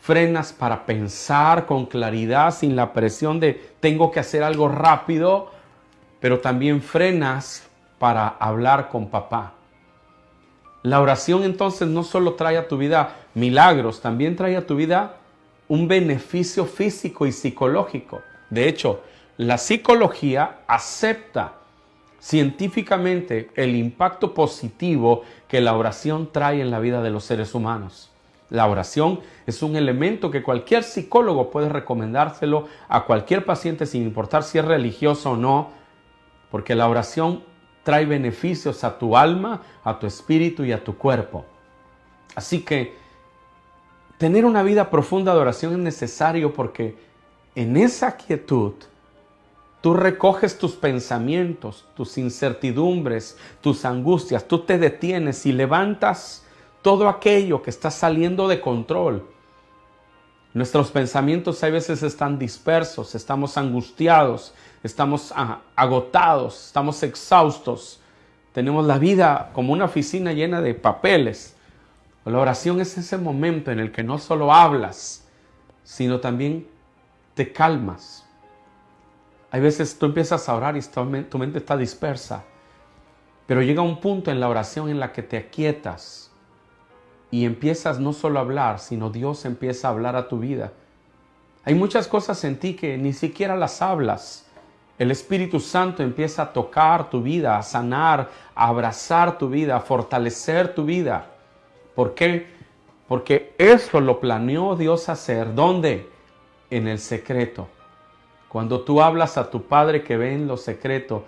frenas 0.00 0.52
para 0.52 0.86
pensar 0.86 1.66
con 1.66 1.86
claridad 1.86 2.52
sin 2.52 2.74
la 2.74 2.92
presión 2.92 3.38
de 3.38 3.74
tengo 3.78 4.10
que 4.10 4.18
hacer 4.18 4.42
algo 4.42 4.68
rápido, 4.68 5.52
pero 6.18 6.40
también 6.40 6.82
frenas 6.82 7.68
para 8.00 8.26
hablar 8.26 8.88
con 8.88 9.06
papá. 9.06 9.52
La 10.82 11.00
oración 11.00 11.44
entonces 11.44 11.86
no 11.86 12.02
solo 12.02 12.34
trae 12.34 12.58
a 12.58 12.66
tu 12.66 12.76
vida 12.76 13.14
milagros, 13.34 14.00
también 14.00 14.34
trae 14.34 14.56
a 14.56 14.66
tu 14.66 14.74
vida 14.74 15.14
un 15.68 15.86
beneficio 15.86 16.64
físico 16.64 17.24
y 17.24 17.30
psicológico. 17.30 18.22
De 18.50 18.66
hecho, 18.66 19.00
la 19.36 19.58
psicología 19.58 20.62
acepta 20.66 21.52
científicamente 22.20 23.50
el 23.54 23.76
impacto 23.76 24.34
positivo 24.34 25.22
que 25.46 25.60
la 25.60 25.76
oración 25.76 26.30
trae 26.32 26.60
en 26.60 26.70
la 26.70 26.80
vida 26.80 27.02
de 27.02 27.10
los 27.10 27.24
seres 27.24 27.54
humanos. 27.54 28.10
La 28.50 28.66
oración 28.66 29.20
es 29.46 29.62
un 29.62 29.76
elemento 29.76 30.30
que 30.30 30.42
cualquier 30.42 30.82
psicólogo 30.82 31.50
puede 31.50 31.68
recomendárselo 31.68 32.66
a 32.88 33.04
cualquier 33.04 33.44
paciente 33.44 33.84
sin 33.84 34.02
importar 34.02 34.42
si 34.42 34.58
es 34.58 34.64
religioso 34.64 35.32
o 35.32 35.36
no, 35.36 35.70
porque 36.50 36.74
la 36.74 36.88
oración 36.88 37.44
trae 37.82 38.06
beneficios 38.06 38.84
a 38.84 38.98
tu 38.98 39.16
alma, 39.16 39.62
a 39.84 39.98
tu 39.98 40.06
espíritu 40.06 40.64
y 40.64 40.72
a 40.72 40.82
tu 40.82 40.96
cuerpo. 40.96 41.44
Así 42.34 42.62
que 42.62 42.96
tener 44.16 44.44
una 44.44 44.62
vida 44.62 44.90
profunda 44.90 45.34
de 45.34 45.40
oración 45.40 45.72
es 45.72 45.78
necesario 45.78 46.54
porque 46.54 46.96
en 47.54 47.76
esa 47.76 48.16
quietud 48.16 48.74
tú 49.80 49.94
recoges 49.94 50.58
tus 50.58 50.72
pensamientos, 50.72 51.86
tus 51.94 52.18
incertidumbres, 52.18 53.38
tus 53.60 53.84
angustias, 53.84 54.46
tú 54.46 54.60
te 54.60 54.78
detienes 54.78 55.46
y 55.46 55.52
levantas 55.52 56.44
todo 56.82 57.08
aquello 57.08 57.62
que 57.62 57.70
está 57.70 57.90
saliendo 57.90 58.48
de 58.48 58.60
control. 58.60 59.26
Nuestros 60.54 60.90
pensamientos 60.90 61.62
a 61.62 61.70
veces 61.70 62.02
están 62.02 62.38
dispersos, 62.38 63.14
estamos 63.14 63.56
angustiados, 63.56 64.54
estamos 64.82 65.32
agotados, 65.76 66.66
estamos 66.66 67.02
exhaustos. 67.02 68.00
Tenemos 68.52 68.86
la 68.86 68.98
vida 68.98 69.50
como 69.52 69.72
una 69.72 69.84
oficina 69.84 70.32
llena 70.32 70.60
de 70.60 70.74
papeles. 70.74 71.54
La 72.24 72.38
oración 72.38 72.80
es 72.80 72.98
ese 72.98 73.16
momento 73.16 73.70
en 73.70 73.78
el 73.78 73.92
que 73.92 74.02
no 74.02 74.18
solo 74.18 74.52
hablas, 74.52 75.26
sino 75.84 76.20
también 76.20 76.66
te 77.34 77.52
calmas. 77.52 78.27
Hay 79.50 79.60
veces 79.60 79.98
tú 79.98 80.06
empiezas 80.06 80.48
a 80.48 80.54
orar 80.54 80.76
y 80.76 80.82
tu 80.82 81.38
mente 81.38 81.58
está 81.58 81.76
dispersa, 81.76 82.44
pero 83.46 83.62
llega 83.62 83.80
un 83.80 84.00
punto 84.00 84.30
en 84.30 84.40
la 84.40 84.48
oración 84.48 84.90
en 84.90 85.00
la 85.00 85.12
que 85.12 85.22
te 85.22 85.38
aquietas 85.38 86.30
y 87.30 87.44
empiezas 87.44 87.98
no 87.98 88.12
solo 88.12 88.38
a 88.38 88.42
hablar, 88.42 88.78
sino 88.78 89.10
Dios 89.10 89.44
empieza 89.44 89.88
a 89.88 89.92
hablar 89.92 90.16
a 90.16 90.28
tu 90.28 90.38
vida. 90.38 90.72
Hay 91.64 91.74
muchas 91.74 92.08
cosas 92.08 92.44
en 92.44 92.58
ti 92.58 92.74
que 92.74 92.98
ni 92.98 93.12
siquiera 93.12 93.56
las 93.56 93.80
hablas. 93.82 94.46
El 94.98 95.10
Espíritu 95.10 95.60
Santo 95.60 96.02
empieza 96.02 96.42
a 96.42 96.52
tocar 96.52 97.08
tu 97.08 97.22
vida, 97.22 97.56
a 97.56 97.62
sanar, 97.62 98.30
a 98.54 98.68
abrazar 98.68 99.38
tu 99.38 99.48
vida, 99.48 99.76
a 99.76 99.80
fortalecer 99.80 100.74
tu 100.74 100.84
vida. 100.84 101.26
¿Por 101.94 102.14
qué? 102.14 102.48
Porque 103.06 103.54
eso 103.58 104.00
lo 104.00 104.20
planeó 104.20 104.76
Dios 104.76 105.08
hacer. 105.08 105.54
¿Dónde? 105.54 106.08
En 106.70 106.88
el 106.88 106.98
secreto. 106.98 107.68
Cuando 108.48 108.80
tú 108.80 109.02
hablas 109.02 109.36
a 109.36 109.50
tu 109.50 109.62
Padre 109.62 110.02
que 110.02 110.16
ve 110.16 110.32
en 110.32 110.46
lo 110.46 110.56
secreto 110.56 111.24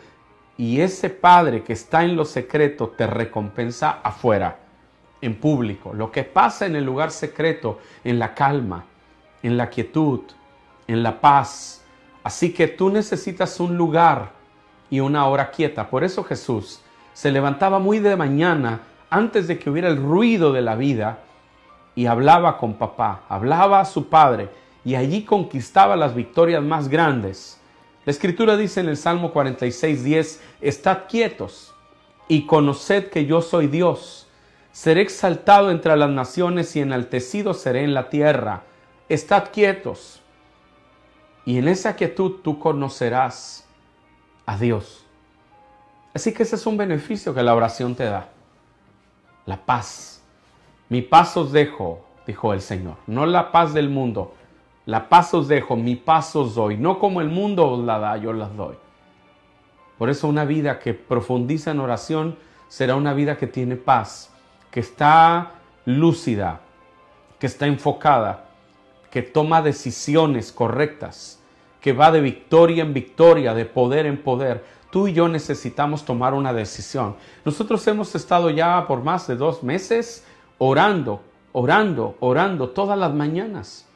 y 0.56 0.80
ese 0.80 1.10
Padre 1.10 1.62
que 1.62 1.74
está 1.74 2.04
en 2.04 2.16
lo 2.16 2.24
secreto 2.24 2.88
te 2.88 3.06
recompensa 3.06 4.00
afuera 4.02 4.58
en 5.20 5.34
público, 5.34 5.92
lo 5.92 6.10
que 6.10 6.24
pasa 6.24 6.64
en 6.64 6.76
el 6.76 6.84
lugar 6.84 7.10
secreto, 7.10 7.78
en 8.04 8.18
la 8.18 8.34
calma, 8.34 8.84
en 9.42 9.56
la 9.58 9.68
quietud, 9.68 10.20
en 10.86 11.02
la 11.02 11.20
paz. 11.20 11.84
Así 12.22 12.52
que 12.52 12.68
tú 12.68 12.88
necesitas 12.90 13.60
un 13.60 13.76
lugar 13.76 14.32
y 14.88 15.00
una 15.00 15.26
hora 15.26 15.50
quieta. 15.50 15.90
Por 15.90 16.04
eso 16.04 16.24
Jesús 16.24 16.80
se 17.12 17.30
levantaba 17.30 17.78
muy 17.78 17.98
de 17.98 18.16
mañana 18.16 18.80
antes 19.10 19.46
de 19.46 19.58
que 19.58 19.68
hubiera 19.68 19.88
el 19.88 19.96
ruido 19.96 20.52
de 20.52 20.62
la 20.62 20.74
vida 20.74 21.18
y 21.94 22.06
hablaba 22.06 22.56
con 22.56 22.74
papá, 22.74 23.22
hablaba 23.28 23.80
a 23.80 23.84
su 23.84 24.08
padre 24.08 24.48
y 24.90 24.96
allí 24.96 25.22
conquistaba 25.22 25.96
las 25.96 26.14
victorias 26.14 26.62
más 26.62 26.88
grandes. 26.88 27.60
La 28.04 28.12
escritura 28.12 28.56
dice 28.56 28.80
en 28.80 28.88
el 28.88 28.96
Salmo 28.96 29.32
46, 29.32 30.04
10, 30.04 30.42
estad 30.60 31.00
quietos 31.08 31.74
y 32.28 32.46
conoced 32.46 33.10
que 33.10 33.26
yo 33.26 33.42
soy 33.42 33.66
Dios 33.66 34.26
Seré 34.72 35.02
exaltado 35.02 35.70
entre 35.70 35.96
las 35.96 36.10
naciones 36.10 36.76
y 36.76 36.80
enaltecido 36.80 37.54
seré 37.54 37.82
en 37.82 37.94
la 37.94 38.08
tierra. 38.08 38.62
Estad 39.08 39.50
quietos. 39.52 40.22
Y 41.44 41.58
en 41.58 41.68
esa 41.68 41.96
quietud 41.96 42.40
tú 42.42 42.58
conocerás 42.58 43.66
a 44.46 44.56
Dios. 44.56 45.04
Así 46.14 46.32
que 46.32 46.44
ese 46.44 46.56
es 46.56 46.66
un 46.66 46.76
beneficio 46.76 47.34
que 47.34 47.42
la 47.42 47.54
oración 47.54 47.94
te 47.94 48.04
da. 48.04 48.28
La 49.46 49.64
paz. 49.64 50.22
Mi 50.88 51.02
paz 51.02 51.36
os 51.36 51.50
dejo, 51.50 52.04
dijo 52.26 52.52
el 52.52 52.60
Señor. 52.60 52.96
No 53.06 53.26
la 53.26 53.50
paz 53.50 53.74
del 53.74 53.88
mundo. 53.88 54.34
La 54.90 55.08
paz 55.08 55.32
os 55.34 55.46
dejo, 55.46 55.76
mi 55.76 55.94
paz 55.94 56.34
os 56.34 56.56
doy. 56.56 56.76
No 56.76 56.98
como 56.98 57.20
el 57.20 57.28
mundo 57.28 57.64
os 57.70 57.78
la 57.84 58.00
da, 58.00 58.16
yo 58.16 58.32
las 58.32 58.56
doy. 58.56 58.74
Por 59.96 60.10
eso 60.10 60.26
una 60.26 60.44
vida 60.44 60.80
que 60.80 60.94
profundiza 60.94 61.70
en 61.70 61.78
oración 61.78 62.36
será 62.66 62.96
una 62.96 63.14
vida 63.14 63.36
que 63.36 63.46
tiene 63.46 63.76
paz 63.76 64.30
que 64.72 64.80
está 64.80 65.52
lúcida, 65.84 66.60
que 67.38 67.46
está 67.46 67.66
enfocada, 67.68 68.46
que 69.12 69.22
toma 69.22 69.62
decisiones 69.62 70.50
correctas, 70.50 71.40
que 71.80 71.92
va 71.92 72.10
de 72.10 72.20
victoria 72.20 72.82
en 72.82 72.92
victoria, 72.92 73.54
de 73.54 73.64
poder 73.64 74.06
en 74.06 74.20
poder. 74.20 74.64
Tú 74.90 75.06
y 75.06 75.12
yo 75.12 75.28
necesitamos 75.28 76.04
tomar 76.04 76.34
una 76.34 76.52
decisión. 76.52 77.14
Nosotros 77.44 77.86
hemos 77.86 78.16
estado 78.16 78.50
ya 78.50 78.88
por 78.88 79.04
más 79.04 79.28
de 79.28 79.36
dos 79.36 79.62
meses 79.62 80.24
orando, 80.58 81.20
orando, 81.52 82.16
orando 82.18 82.70
todas 82.70 82.98
las 82.98 83.14
mañanas, 83.14 83.86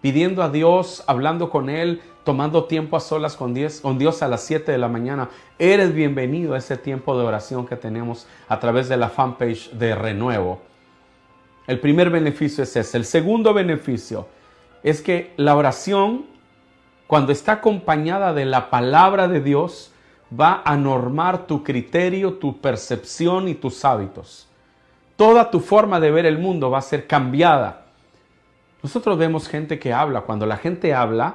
pidiendo 0.00 0.42
a 0.42 0.48
Dios, 0.48 1.04
hablando 1.06 1.50
con 1.50 1.68
Él, 1.68 2.02
tomando 2.24 2.64
tiempo 2.64 2.96
a 2.96 3.00
solas 3.00 3.36
con 3.36 3.54
Dios, 3.54 3.82
a 4.22 4.28
las 4.28 4.44
7 4.44 4.70
de 4.72 4.78
la 4.78 4.88
mañana. 4.88 5.30
Eres 5.58 5.94
bienvenido 5.94 6.54
a 6.54 6.58
ese 6.58 6.76
tiempo 6.76 7.18
de 7.18 7.24
oración 7.24 7.66
que 7.66 7.76
tenemos 7.76 8.26
a 8.48 8.60
través 8.60 8.88
de 8.88 8.96
la 8.96 9.08
fanpage 9.08 9.70
de 9.72 9.94
Renuevo. 9.94 10.60
El 11.66 11.80
primer 11.80 12.10
beneficio 12.10 12.64
es 12.64 12.74
ese. 12.76 12.96
El 12.96 13.04
segundo 13.04 13.54
beneficio 13.54 14.26
es 14.82 15.02
que 15.02 15.32
la 15.36 15.54
oración, 15.56 16.26
cuando 17.06 17.32
está 17.32 17.52
acompañada 17.52 18.34
de 18.34 18.44
la 18.44 18.70
palabra 18.70 19.28
de 19.28 19.40
Dios, 19.40 19.92
va 20.38 20.62
a 20.64 20.76
normar 20.76 21.46
tu 21.46 21.62
criterio, 21.62 22.34
tu 22.34 22.60
percepción 22.60 23.48
y 23.48 23.54
tus 23.54 23.84
hábitos. 23.84 24.48
Toda 25.16 25.50
tu 25.50 25.60
forma 25.60 26.00
de 26.00 26.10
ver 26.10 26.26
el 26.26 26.38
mundo 26.38 26.70
va 26.70 26.78
a 26.78 26.82
ser 26.82 27.06
cambiada. 27.06 27.86
Nosotros 28.82 29.18
vemos 29.18 29.48
gente 29.48 29.78
que 29.78 29.92
habla. 29.92 30.22
Cuando 30.22 30.46
la 30.46 30.56
gente 30.56 30.94
habla, 30.94 31.34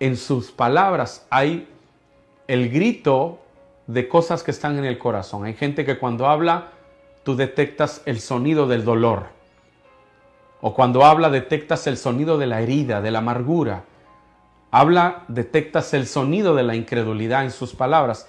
en 0.00 0.16
sus 0.16 0.50
palabras 0.50 1.26
hay 1.30 1.68
el 2.48 2.70
grito 2.70 3.38
de 3.86 4.08
cosas 4.08 4.42
que 4.42 4.50
están 4.50 4.78
en 4.78 4.84
el 4.84 4.98
corazón. 4.98 5.44
Hay 5.44 5.54
gente 5.54 5.84
que 5.84 5.98
cuando 5.98 6.26
habla, 6.26 6.72
tú 7.22 7.36
detectas 7.36 8.02
el 8.04 8.20
sonido 8.20 8.66
del 8.66 8.84
dolor. 8.84 9.26
O 10.60 10.74
cuando 10.74 11.04
habla, 11.04 11.30
detectas 11.30 11.86
el 11.86 11.96
sonido 11.96 12.38
de 12.38 12.46
la 12.46 12.60
herida, 12.60 13.00
de 13.00 13.10
la 13.10 13.18
amargura. 13.18 13.84
Habla, 14.70 15.22
detectas 15.28 15.94
el 15.94 16.06
sonido 16.06 16.54
de 16.54 16.64
la 16.64 16.74
incredulidad 16.74 17.44
en 17.44 17.50
sus 17.50 17.74
palabras. 17.74 18.28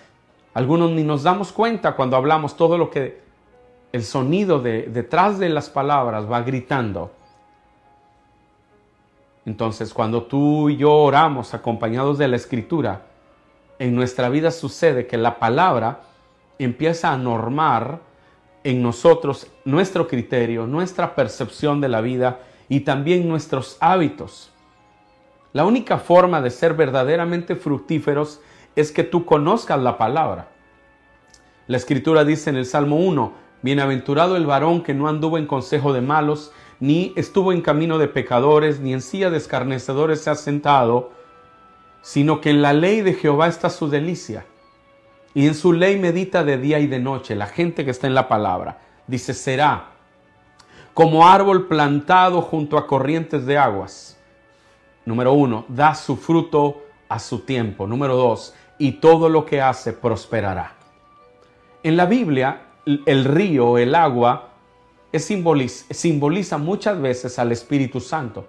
Algunos 0.54 0.92
ni 0.92 1.04
nos 1.04 1.24
damos 1.24 1.52
cuenta 1.52 1.96
cuando 1.96 2.16
hablamos 2.16 2.56
todo 2.56 2.78
lo 2.78 2.90
que 2.90 3.22
el 3.92 4.04
sonido 4.04 4.60
de, 4.60 4.84
detrás 4.84 5.40
de 5.40 5.50
las 5.50 5.70
palabras 5.70 6.30
va 6.32 6.42
gritando. 6.42 7.12
Entonces, 9.48 9.94
cuando 9.94 10.24
tú 10.24 10.68
y 10.68 10.76
yo 10.76 10.92
oramos 10.92 11.54
acompañados 11.54 12.18
de 12.18 12.28
la 12.28 12.36
escritura, 12.36 13.04
en 13.80 13.96
nuestra 13.96 14.28
vida 14.28 14.52
sucede 14.52 15.08
que 15.08 15.16
la 15.16 15.40
palabra 15.40 16.02
empieza 16.60 17.14
a 17.14 17.18
normar 17.18 18.02
en 18.66 18.84
nosotros 18.84 19.48
nuestro 19.64 20.06
criterio, 20.10 20.68
nuestra 20.68 21.16
percepción 21.16 21.80
de 21.80 21.88
la 21.88 22.02
vida 22.02 22.42
y 22.68 22.82
también 22.82 23.30
nuestros 23.30 23.78
hábitos. 23.80 24.52
La 25.54 25.64
única 25.64 25.98
forma 25.98 26.42
de 26.42 26.50
ser 26.50 26.74
verdaderamente 26.74 27.56
fructíferos 27.56 28.42
es 28.76 28.92
que 28.92 29.06
tú 29.06 29.24
conozcas 29.24 29.80
la 29.80 29.98
palabra. 29.98 30.50
La 31.68 31.78
escritura 31.78 32.26
dice 32.26 32.50
en 32.50 32.58
el 32.58 32.66
Salmo 32.66 32.98
1, 32.98 33.48
Bienaventurado 33.62 34.36
el 34.36 34.46
varón 34.46 34.84
que 34.84 34.94
no 34.94 35.08
anduvo 35.08 35.38
en 35.38 35.48
consejo 35.48 35.94
de 35.94 36.02
malos, 36.02 36.52
ni 36.80 37.14
estuvo 37.16 37.52
en 37.52 37.62
camino 37.62 37.98
de 37.98 38.08
pecadores, 38.08 38.80
ni 38.80 38.94
en 38.94 39.02
silla 39.02 39.30
de 39.30 39.38
escarnecedores 39.38 40.22
se 40.22 40.30
ha 40.30 40.36
sentado, 40.36 41.12
sino 42.02 42.42
que 42.42 42.52
en 42.52 42.62
la 42.62 42.74
ley 42.74 43.02
de 43.02 43.14
Jehová 43.14 43.48
está 43.48 43.70
su 43.70 43.90
delicia, 43.90 44.46
y 45.34 45.48
en 45.48 45.56
su 45.56 45.74
ley 45.74 46.00
medita 46.00 46.44
de 46.44 46.58
día 46.58 46.80
y 46.80 46.88
de 46.88 47.00
noche, 47.00 47.36
la 47.36 47.48
gente 47.48 47.86
que 47.86 47.92
está 47.92 48.08
en 48.08 48.16
la 48.16 48.28
palabra. 48.28 48.80
Dice, 49.08 49.34
será 49.34 49.92
como 50.94 51.28
árbol 51.28 51.68
plantado 51.68 52.42
junto 52.42 52.76
a 52.76 52.88
corrientes 52.88 53.46
de 53.46 53.56
aguas. 53.56 54.18
Número 55.06 55.34
uno, 55.34 55.66
da 55.68 55.94
su 55.94 56.18
fruto 56.18 56.82
a 57.08 57.20
su 57.20 57.42
tiempo. 57.42 57.86
Número 57.86 58.16
dos, 58.16 58.56
y 58.80 58.94
todo 58.94 59.30
lo 59.30 59.46
que 59.46 59.62
hace 59.62 59.94
prosperará. 59.94 60.74
En 61.84 61.98
la 61.98 62.08
Biblia, 62.08 62.64
el 62.86 63.26
río, 63.26 63.78
el 63.78 63.94
agua, 63.94 64.47
simboliza, 65.14 65.86
simboliza 65.94 66.58
muchas 66.58 67.00
veces 67.02 67.40
al 67.40 67.52
Espíritu 67.52 68.00
Santo 68.00 68.48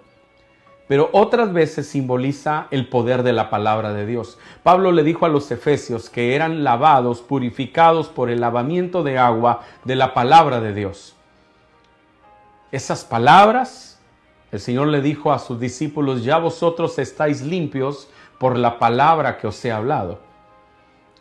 pero 0.89 1.11
otras 1.13 1.53
veces 1.53 1.87
simboliza 1.87 2.65
el 2.71 2.89
poder 2.89 3.21
de 3.21 3.31
la 3.31 3.51
palabra 3.51 3.93
de 3.93 4.07
Dios. 4.07 4.39
Pablo 4.63 4.91
le 4.91 5.03
dijo 5.03 5.27
a 5.27 5.29
los 5.29 5.51
efesios 5.51 6.09
que 6.09 6.33
eran 6.33 6.63
lavados, 6.63 7.21
purificados 7.21 8.07
por 8.07 8.31
el 8.31 8.41
lavamiento 8.41 9.03
de 9.03 9.19
agua 9.19 9.61
de 9.85 9.95
la 9.95 10.15
palabra 10.15 10.59
de 10.61 10.73
Dios. 10.73 11.15
Esas 12.71 13.05
palabras, 13.05 13.99
el 14.51 14.59
Señor 14.59 14.87
le 14.87 15.03
dijo 15.03 15.31
a 15.31 15.37
sus 15.37 15.59
discípulos, 15.59 16.23
ya 16.23 16.39
vosotros 16.39 16.97
estáis 16.97 17.43
limpios 17.43 18.09
por 18.39 18.57
la 18.57 18.79
palabra 18.79 19.37
que 19.37 19.45
os 19.45 19.63
he 19.63 19.71
hablado. 19.71 20.17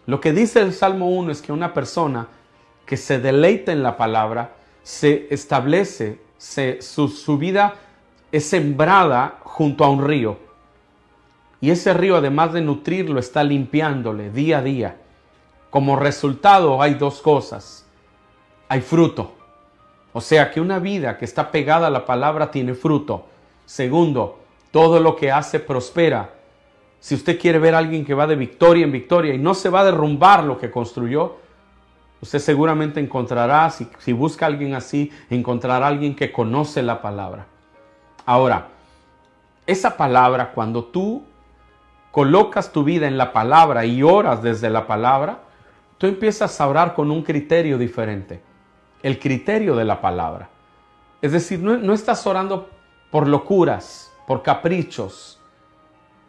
Lo 0.07 0.18
que 0.22 0.33
dice 0.33 0.62
el 0.62 0.72
Salmo 0.72 1.11
1 1.11 1.31
es 1.31 1.42
que 1.42 1.53
una 1.53 1.74
persona 1.74 2.29
que 2.87 2.96
se 2.96 3.20
deleita 3.20 3.70
en 3.70 3.83
la 3.83 3.98
palabra, 3.98 4.53
se 4.88 5.27
establece, 5.29 6.18
se, 6.38 6.81
su, 6.81 7.09
su 7.09 7.37
vida 7.37 7.74
es 8.33 8.46
sembrada 8.46 9.38
junto 9.42 9.85
a 9.85 9.90
un 9.90 10.03
río. 10.03 10.38
Y 11.61 11.70
ese 11.70 11.92
río, 11.92 12.16
además 12.16 12.55
de 12.55 12.62
nutrirlo, 12.62 13.20
está 13.20 13.44
limpiándole 13.44 14.31
día 14.31 14.59
a 14.59 14.62
día. 14.62 14.96
Como 15.68 15.96
resultado 15.96 16.81
hay 16.81 16.94
dos 16.94 17.20
cosas. 17.20 17.85
Hay 18.70 18.81
fruto. 18.81 19.35
O 20.14 20.22
sea 20.22 20.51
que 20.51 20.59
una 20.59 20.79
vida 20.79 21.18
que 21.18 21.27
está 21.27 21.51
pegada 21.51 21.88
a 21.88 21.90
la 21.90 22.07
palabra 22.07 22.51
tiene 22.51 22.72
fruto. 22.72 23.27
Segundo, 23.66 24.38
todo 24.70 25.01
lo 25.01 25.16
que 25.16 25.31
hace 25.31 25.61
prospera. 25.61 26.31
Si 26.98 27.14
usted 27.14 27.38
quiere 27.38 27.59
ver 27.59 27.74
a 27.74 27.79
alguien 27.79 28.07
que 28.07 28.14
va 28.14 28.27
de 28.27 28.37
victoria 28.37 28.85
en 28.85 28.92
victoria 28.92 29.35
y 29.35 29.38
no 29.38 29.53
se 29.53 29.68
va 29.68 29.81
a 29.81 29.85
derrumbar 29.85 30.44
lo 30.44 30.57
que 30.57 30.70
construyó, 30.70 31.37
usted 32.20 32.38
seguramente 32.38 33.00
encontrará, 33.00 33.70
si, 33.70 34.12
busca 34.12 34.46
a 34.46 34.48
alguien 34.48 34.74
así, 34.74 35.12
encontrará 35.31 35.87
a 35.87 35.88
alguien 35.88 36.14
que 36.14 36.33
conoce 36.33 36.83
la 36.83 37.00
palabra. 37.00 37.46
Ahora, 38.26 38.68
esa 39.66 39.96
palabra, 39.96 40.52
cuando 40.52 40.85
tú 40.85 41.24
colocas 42.11 42.72
tu 42.72 42.85
vida 42.85 43.07
en 43.07 43.18
la 43.18 43.33
palabra 43.33 43.85
y 43.85 44.02
oras 44.02 44.42
desde 44.42 44.70
la 44.70 44.87
palabra, 44.87 45.40
tú 45.98 46.07
empiezas 46.07 46.61
a 46.61 46.66
orar 46.66 46.94
con 46.94 47.11
un 47.11 47.22
criterio 47.22 47.78
diferente, 47.78 48.42
el 49.02 49.18
criterio 49.18 49.76
de 49.76 49.85
la 49.85 50.00
palabra. 50.00 50.48
Es 51.20 51.33
decir, 51.33 51.61
no, 51.61 51.92
estás 51.92 52.26
orando 52.26 52.70
por 53.11 53.26
locuras, 53.26 54.12
por 54.26 54.42
caprichos, 54.42 55.40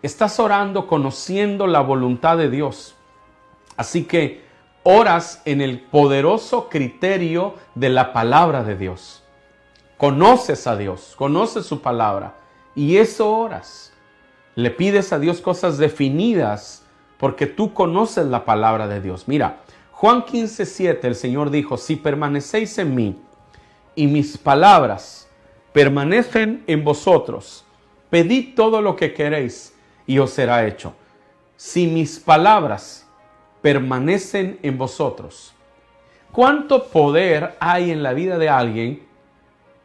estás 0.01 0.39
orando 0.39 0.87
conociendo 0.87 1.67
la 1.67 1.81
voluntad 1.81 2.37
de 2.37 2.49
Dios. 2.49 2.95
Así 3.77 4.05
que 4.05 4.48
oras 4.83 5.41
en 5.45 5.61
el 5.61 5.79
poderoso 5.79 6.69
criterio 6.69 7.55
de 7.75 7.89
la 7.89 8.13
palabra 8.13 8.63
de 8.63 8.75
Dios 8.75 9.23
conoces 9.99 10.65
a 10.65 10.77
Dios, 10.77 11.13
conoces 11.17 11.65
su 11.65 11.81
palabra 11.81 12.35
y 12.73 12.95
eso 12.95 13.29
oras. 13.37 13.91
Le 14.55 14.71
pides 14.71 15.11
a 15.11 15.19
Dios 15.19 15.41
cosas 15.41 15.77
definidas 15.77 16.85
porque 17.17 17.47
tú 17.47 17.73
conoces 17.73 18.25
la 18.25 18.45
palabra 18.45 18.87
de 18.87 19.01
Dios. 19.01 19.27
Mira, 19.27 19.59
Juan 19.91 20.23
15, 20.23 20.65
7, 20.65 21.05
el 21.05 21.15
Señor 21.15 21.49
dijo, 21.49 21.75
si 21.75 21.97
permanecéis 21.97 22.77
en 22.77 22.95
mí 22.95 23.19
y 23.93 24.07
mis 24.07 24.37
palabras 24.37 25.27
permanecen 25.73 26.63
en 26.65 26.85
vosotros, 26.85 27.65
pedid 28.09 28.55
todo 28.55 28.81
lo 28.81 28.95
que 28.95 29.13
queréis 29.13 29.75
y 30.07 30.19
os 30.19 30.29
será 30.29 30.65
hecho. 30.65 30.93
Si 31.57 31.87
mis 31.87 32.19
palabras 32.19 33.05
permanecen 33.61 34.59
en 34.63 34.77
vosotros, 34.77 35.53
¿cuánto 36.31 36.85
poder 36.85 37.55
hay 37.59 37.91
en 37.91 38.03
la 38.03 38.13
vida 38.13 38.37
de 38.37 38.49
alguien 38.49 39.09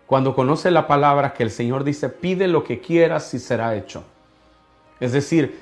cuando 0.06 0.34
conoce 0.34 0.70
la 0.70 0.86
palabra 0.86 1.32
que 1.32 1.42
el 1.42 1.50
Señor 1.50 1.82
dice, 1.82 2.08
pide 2.08 2.46
lo 2.46 2.62
que 2.62 2.80
quieras 2.80 3.32
y 3.34 3.38
será 3.38 3.74
hecho. 3.74 4.04
Es 5.00 5.12
decir, 5.12 5.60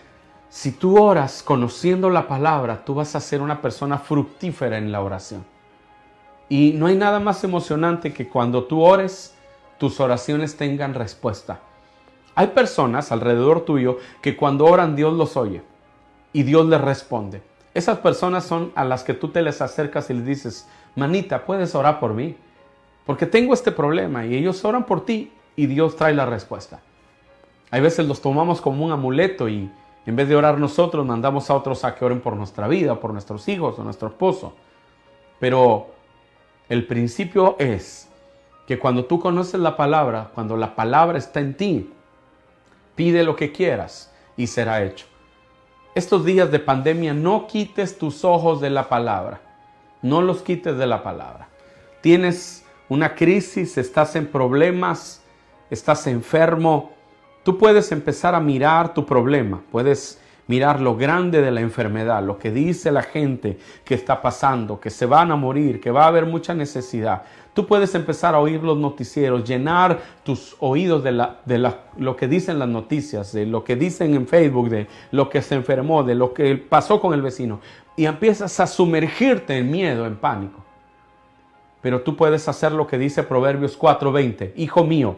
si 0.48 0.72
tú 0.72 1.02
oras 1.02 1.42
conociendo 1.42 2.10
la 2.10 2.26
palabra, 2.26 2.84
tú 2.84 2.94
vas 2.94 3.14
a 3.14 3.20
ser 3.20 3.40
una 3.40 3.62
persona 3.62 3.98
fructífera 3.98 4.78
en 4.78 4.90
la 4.90 5.00
oración. 5.00 5.44
Y 6.48 6.72
no 6.74 6.86
hay 6.86 6.96
nada 6.96 7.20
más 7.20 7.42
emocionante 7.44 8.12
que 8.12 8.28
cuando 8.28 8.64
tú 8.64 8.82
ores, 8.82 9.34
tus 9.78 10.00
oraciones 10.00 10.56
tengan 10.56 10.94
respuesta. 10.94 11.60
Hay 12.34 12.48
personas 12.48 13.12
alrededor 13.12 13.64
tuyo 13.64 13.98
que 14.20 14.36
cuando 14.36 14.66
oran 14.66 14.96
Dios 14.96 15.14
los 15.14 15.36
oye 15.36 15.62
y 16.32 16.42
Dios 16.42 16.66
les 16.66 16.80
responde. 16.80 17.42
Esas 17.74 17.98
personas 17.98 18.44
son 18.44 18.72
a 18.74 18.84
las 18.84 19.02
que 19.02 19.14
tú 19.14 19.28
te 19.28 19.42
les 19.42 19.62
acercas 19.62 20.10
y 20.10 20.14
les 20.14 20.26
dices, 20.26 20.68
manita, 20.94 21.44
puedes 21.44 21.74
orar 21.74 22.00
por 22.00 22.12
mí. 22.12 22.36
Porque 23.06 23.26
tengo 23.26 23.54
este 23.54 23.72
problema 23.72 24.26
y 24.26 24.36
ellos 24.36 24.64
oran 24.64 24.84
por 24.84 25.04
ti 25.04 25.32
y 25.56 25.66
Dios 25.66 25.96
trae 25.96 26.14
la 26.14 26.26
respuesta. 26.26 26.80
Hay 27.70 27.80
veces 27.80 28.06
los 28.06 28.20
tomamos 28.20 28.60
como 28.60 28.84
un 28.84 28.92
amuleto 28.92 29.48
y 29.48 29.70
en 30.04 30.16
vez 30.16 30.28
de 30.28 30.36
orar 30.36 30.58
nosotros 30.58 31.06
mandamos 31.06 31.48
a 31.48 31.54
otros 31.54 31.84
a 31.84 31.94
que 31.94 32.04
oren 32.04 32.20
por 32.20 32.36
nuestra 32.36 32.68
vida, 32.68 33.00
por 33.00 33.12
nuestros 33.12 33.48
hijos 33.48 33.78
o 33.78 33.84
nuestro 33.84 34.08
esposo. 34.08 34.54
Pero 35.40 35.88
el 36.68 36.86
principio 36.86 37.56
es 37.58 38.08
que 38.66 38.78
cuando 38.78 39.06
tú 39.06 39.18
conoces 39.18 39.60
la 39.60 39.76
palabra, 39.76 40.30
cuando 40.34 40.56
la 40.56 40.74
palabra 40.74 41.18
está 41.18 41.40
en 41.40 41.56
ti, 41.56 41.90
pide 42.94 43.24
lo 43.24 43.34
que 43.34 43.52
quieras 43.52 44.12
y 44.36 44.46
será 44.46 44.82
hecho. 44.84 45.06
Estos 45.94 46.24
días 46.24 46.50
de 46.50 46.58
pandemia 46.58 47.12
no 47.12 47.46
quites 47.46 47.98
tus 47.98 48.24
ojos 48.24 48.62
de 48.62 48.70
la 48.70 48.88
palabra. 48.88 49.40
No 50.00 50.22
los 50.22 50.40
quites 50.40 50.78
de 50.78 50.86
la 50.86 51.02
palabra. 51.02 51.48
Tienes 52.00 52.64
una 52.88 53.14
crisis, 53.14 53.76
estás 53.76 54.16
en 54.16 54.26
problemas, 54.26 55.22
estás 55.70 56.06
enfermo, 56.06 56.92
tú 57.42 57.58
puedes 57.58 57.92
empezar 57.92 58.34
a 58.34 58.40
mirar 58.40 58.94
tu 58.94 59.04
problema, 59.04 59.62
puedes 59.70 60.18
mirar 60.46 60.80
lo 60.80 60.96
grande 60.96 61.40
de 61.40 61.50
la 61.50 61.60
enfermedad, 61.60 62.22
lo 62.22 62.38
que 62.38 62.50
dice 62.50 62.90
la 62.90 63.02
gente 63.02 63.58
que 63.84 63.94
está 63.94 64.20
pasando, 64.20 64.80
que 64.80 64.90
se 64.90 65.06
van 65.06 65.30
a 65.30 65.36
morir, 65.36 65.80
que 65.80 65.90
va 65.90 66.04
a 66.04 66.08
haber 66.08 66.26
mucha 66.26 66.54
necesidad. 66.54 67.22
Tú 67.54 67.66
puedes 67.66 67.94
empezar 67.94 68.34
a 68.34 68.40
oír 68.40 68.62
los 68.62 68.78
noticieros, 68.78 69.44
llenar 69.44 70.00
tus 70.22 70.56
oídos 70.60 71.04
de, 71.04 71.12
lo 71.98 72.16
que 72.16 72.26
dicen 72.26 72.58
las 72.58 72.68
noticias, 72.68 73.32
de 73.32 73.44
lo 73.44 73.62
que 73.62 73.76
dicen 73.76 74.14
en 74.14 74.26
Facebook, 74.26 74.70
de 74.70 74.86
lo 75.10 75.28
que 75.28 75.42
se 75.42 75.54
enfermó, 75.54 76.02
de 76.02 76.14
lo 76.14 76.32
que 76.32 76.56
pasó 76.56 76.98
con 76.98 77.12
el 77.12 77.20
vecino. 77.20 77.60
Y 77.94 78.06
empiezas 78.06 78.58
a 78.58 78.66
sumergirte 78.66 79.58
en 79.58 79.70
miedo, 79.70 80.06
en 80.06 80.16
pánico. 80.16 80.64
Pero 81.82 82.00
tú 82.00 82.16
puedes 82.16 82.48
hacer 82.48 82.72
lo 82.72 82.86
que 82.86 82.96
dice 82.96 83.22
Proverbios 83.22 83.78
4:20. 83.78 84.54
Hijo 84.56 84.84
mío, 84.84 85.16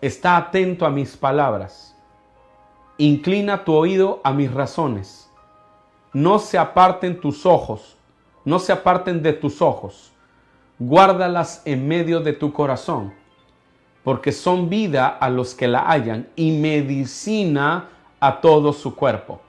está 0.00 0.36
atento 0.36 0.84
a 0.84 0.90
mis 0.90 1.16
palabras. 1.16 1.89
Inclina 3.00 3.64
tu 3.64 3.72
oído 3.72 4.20
a 4.24 4.30
mis 4.30 4.52
razones. 4.52 5.30
No 6.12 6.38
se 6.38 6.58
aparten 6.58 7.18
tus 7.18 7.46
ojos, 7.46 7.96
no 8.44 8.58
se 8.58 8.72
aparten 8.72 9.22
de 9.22 9.32
tus 9.32 9.62
ojos. 9.62 10.12
Guárdalas 10.78 11.62
en 11.64 11.88
medio 11.88 12.20
de 12.20 12.34
tu 12.34 12.52
corazón, 12.52 13.14
porque 14.04 14.32
son 14.32 14.68
vida 14.68 15.08
a 15.08 15.30
los 15.30 15.54
que 15.54 15.66
la 15.66 15.80
hallan 15.88 16.28
y 16.36 16.50
medicina 16.52 17.88
a 18.20 18.38
todo 18.38 18.70
su 18.74 18.94
cuerpo. 18.94 19.40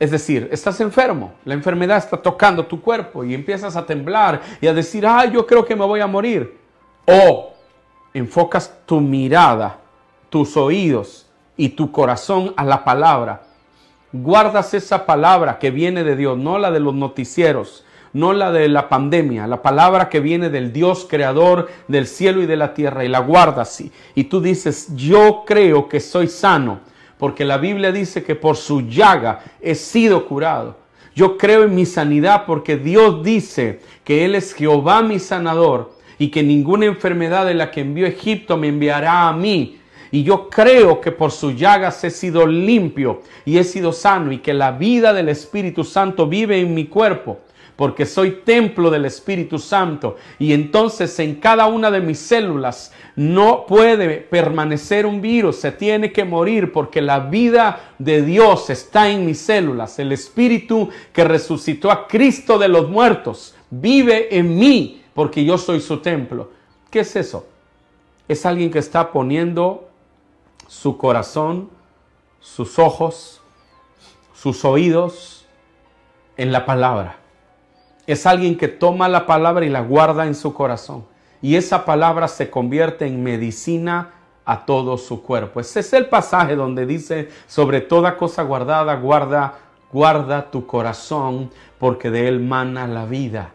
Es 0.00 0.10
decir, 0.10 0.48
estás 0.50 0.80
enfermo, 0.80 1.34
la 1.44 1.54
enfermedad 1.54 1.98
está 1.98 2.16
tocando 2.16 2.66
tu 2.66 2.80
cuerpo 2.80 3.22
y 3.22 3.32
empiezas 3.32 3.76
a 3.76 3.86
temblar 3.86 4.42
y 4.60 4.66
a 4.66 4.74
decir, 4.74 5.06
ah, 5.06 5.24
yo 5.24 5.46
creo 5.46 5.64
que 5.64 5.76
me 5.76 5.86
voy 5.86 6.00
a 6.00 6.08
morir. 6.08 6.58
O 7.06 7.52
enfocas 8.12 8.76
tu 8.86 9.00
mirada, 9.00 9.78
tus 10.28 10.56
oídos 10.56 11.24
y 11.56 11.70
tu 11.70 11.92
corazón 11.92 12.52
a 12.56 12.64
la 12.64 12.84
palabra. 12.84 13.42
Guardas 14.12 14.74
esa 14.74 15.06
palabra 15.06 15.58
que 15.58 15.70
viene 15.70 16.04
de 16.04 16.16
Dios, 16.16 16.38
no 16.38 16.58
la 16.58 16.70
de 16.70 16.80
los 16.80 16.94
noticieros, 16.94 17.84
no 18.12 18.32
la 18.32 18.52
de 18.52 18.68
la 18.68 18.88
pandemia, 18.88 19.46
la 19.46 19.60
palabra 19.60 20.08
que 20.08 20.20
viene 20.20 20.50
del 20.50 20.72
Dios 20.72 21.06
creador 21.08 21.68
del 21.88 22.06
cielo 22.06 22.42
y 22.42 22.46
de 22.46 22.56
la 22.56 22.74
tierra 22.74 23.04
y 23.04 23.08
la 23.08 23.18
guardas 23.18 23.80
y, 23.80 23.90
y 24.14 24.24
tú 24.24 24.40
dices, 24.40 24.94
yo 24.94 25.42
creo 25.44 25.88
que 25.88 25.98
soy 25.98 26.28
sano 26.28 26.80
porque 27.18 27.44
la 27.44 27.58
Biblia 27.58 27.92
dice 27.92 28.22
que 28.22 28.34
por 28.34 28.56
su 28.56 28.82
llaga 28.82 29.42
he 29.60 29.74
sido 29.74 30.26
curado. 30.26 30.76
Yo 31.14 31.38
creo 31.38 31.64
en 31.64 31.74
mi 31.74 31.86
sanidad 31.86 32.44
porque 32.46 32.76
Dios 32.76 33.22
dice 33.22 33.80
que 34.02 34.24
Él 34.24 34.34
es 34.34 34.52
Jehová 34.52 35.02
mi 35.02 35.18
sanador 35.18 35.94
y 36.18 36.28
que 36.28 36.42
ninguna 36.42 36.86
enfermedad 36.86 37.46
de 37.46 37.54
la 37.54 37.70
que 37.70 37.82
envió 37.82 38.06
Egipto 38.06 38.56
me 38.56 38.68
enviará 38.68 39.28
a 39.28 39.32
mí. 39.32 39.78
Y 40.14 40.22
yo 40.22 40.48
creo 40.48 41.00
que 41.00 41.10
por 41.10 41.32
su 41.32 41.50
llagas 41.50 42.04
he 42.04 42.10
sido 42.10 42.46
limpio 42.46 43.22
y 43.44 43.58
he 43.58 43.64
sido 43.64 43.92
sano 43.92 44.30
y 44.30 44.38
que 44.38 44.54
la 44.54 44.70
vida 44.70 45.12
del 45.12 45.28
Espíritu 45.28 45.82
Santo 45.82 46.28
vive 46.28 46.60
en 46.60 46.72
mi 46.72 46.84
cuerpo. 46.86 47.40
porque 47.74 48.06
soy 48.06 48.42
templo 48.44 48.88
del 48.92 49.06
Espíritu 49.06 49.58
Santo. 49.58 50.14
Y 50.38 50.52
entonces 50.52 51.18
en 51.18 51.34
cada 51.34 51.66
una 51.66 51.90
de 51.90 52.00
mis 52.00 52.20
células 52.20 52.92
no 53.16 53.66
puede 53.66 54.18
permanecer 54.18 55.04
un 55.04 55.20
virus, 55.20 55.56
se 55.56 55.72
tiene 55.72 56.12
que 56.12 56.24
morir 56.24 56.70
porque 56.70 57.02
la 57.02 57.18
vida 57.18 57.94
de 57.98 58.22
Dios 58.22 58.70
está 58.70 59.10
en 59.10 59.26
mis 59.26 59.40
células. 59.40 59.98
El 59.98 60.12
Espíritu 60.12 60.90
que 61.12 61.24
resucitó 61.24 61.90
a 61.90 62.06
Cristo 62.06 62.56
de 62.60 62.68
los 62.68 62.88
muertos 62.88 63.56
vive 63.68 64.38
en 64.38 64.56
mí 64.56 65.02
porque 65.12 65.44
yo 65.44 65.58
soy 65.58 65.80
su 65.80 65.96
templo. 65.96 66.52
¿Qué 66.88 67.00
es 67.00 67.16
eso? 67.16 67.48
Es 68.28 68.46
alguien 68.46 68.70
que 68.70 68.78
está 68.78 69.10
poniendo 69.10 69.90
su 70.74 70.98
corazón, 70.98 71.70
sus 72.40 72.78
ojos, 72.78 73.40
sus 74.34 74.64
oídos 74.64 75.46
en 76.36 76.50
la 76.52 76.66
palabra. 76.66 77.16
Es 78.06 78.26
alguien 78.26 78.58
que 78.58 78.68
toma 78.68 79.08
la 79.08 79.24
palabra 79.24 79.64
y 79.64 79.70
la 79.70 79.80
guarda 79.80 80.26
en 80.26 80.34
su 80.34 80.52
corazón. 80.52 81.06
Y 81.40 81.56
esa 81.56 81.84
palabra 81.84 82.28
se 82.28 82.50
convierte 82.50 83.06
en 83.06 83.22
medicina 83.22 84.10
a 84.44 84.66
todo 84.66 84.98
su 84.98 85.22
cuerpo. 85.22 85.60
Ese 85.60 85.80
es 85.80 85.92
el 85.92 86.06
pasaje 86.06 86.56
donde 86.56 86.86
dice, 86.86 87.30
sobre 87.46 87.80
toda 87.80 88.16
cosa 88.16 88.42
guardada, 88.42 88.96
guarda, 88.96 89.54
guarda 89.92 90.50
tu 90.50 90.66
corazón, 90.66 91.50
porque 91.78 92.10
de 92.10 92.28
él 92.28 92.40
mana 92.40 92.86
la 92.88 93.06
vida. 93.06 93.52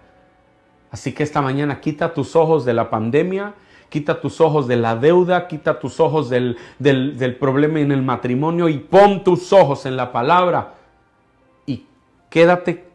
Así 0.89 1.13
que 1.13 1.23
esta 1.23 1.41
mañana 1.41 1.81
quita 1.81 2.13
tus 2.13 2.35
ojos 2.35 2.65
de 2.65 2.73
la 2.73 2.89
pandemia, 2.89 3.53
quita 3.89 4.21
tus 4.21 4.39
ojos 4.39 4.67
de 4.67 4.77
la 4.77 4.95
deuda, 4.95 5.47
quita 5.47 5.79
tus 5.79 5.99
ojos 5.99 6.29
del, 6.29 6.57
del, 6.77 7.35
problema 7.35 7.79
en 7.79 7.91
el 7.91 8.01
matrimonio 8.01 8.69
y 8.69 8.77
pon 8.77 9.23
tus 9.23 9.51
ojos 9.51 9.85
en 9.85 9.97
la 9.97 10.11
palabra 10.11 10.75
y 11.65 11.85
quédate 12.29 12.87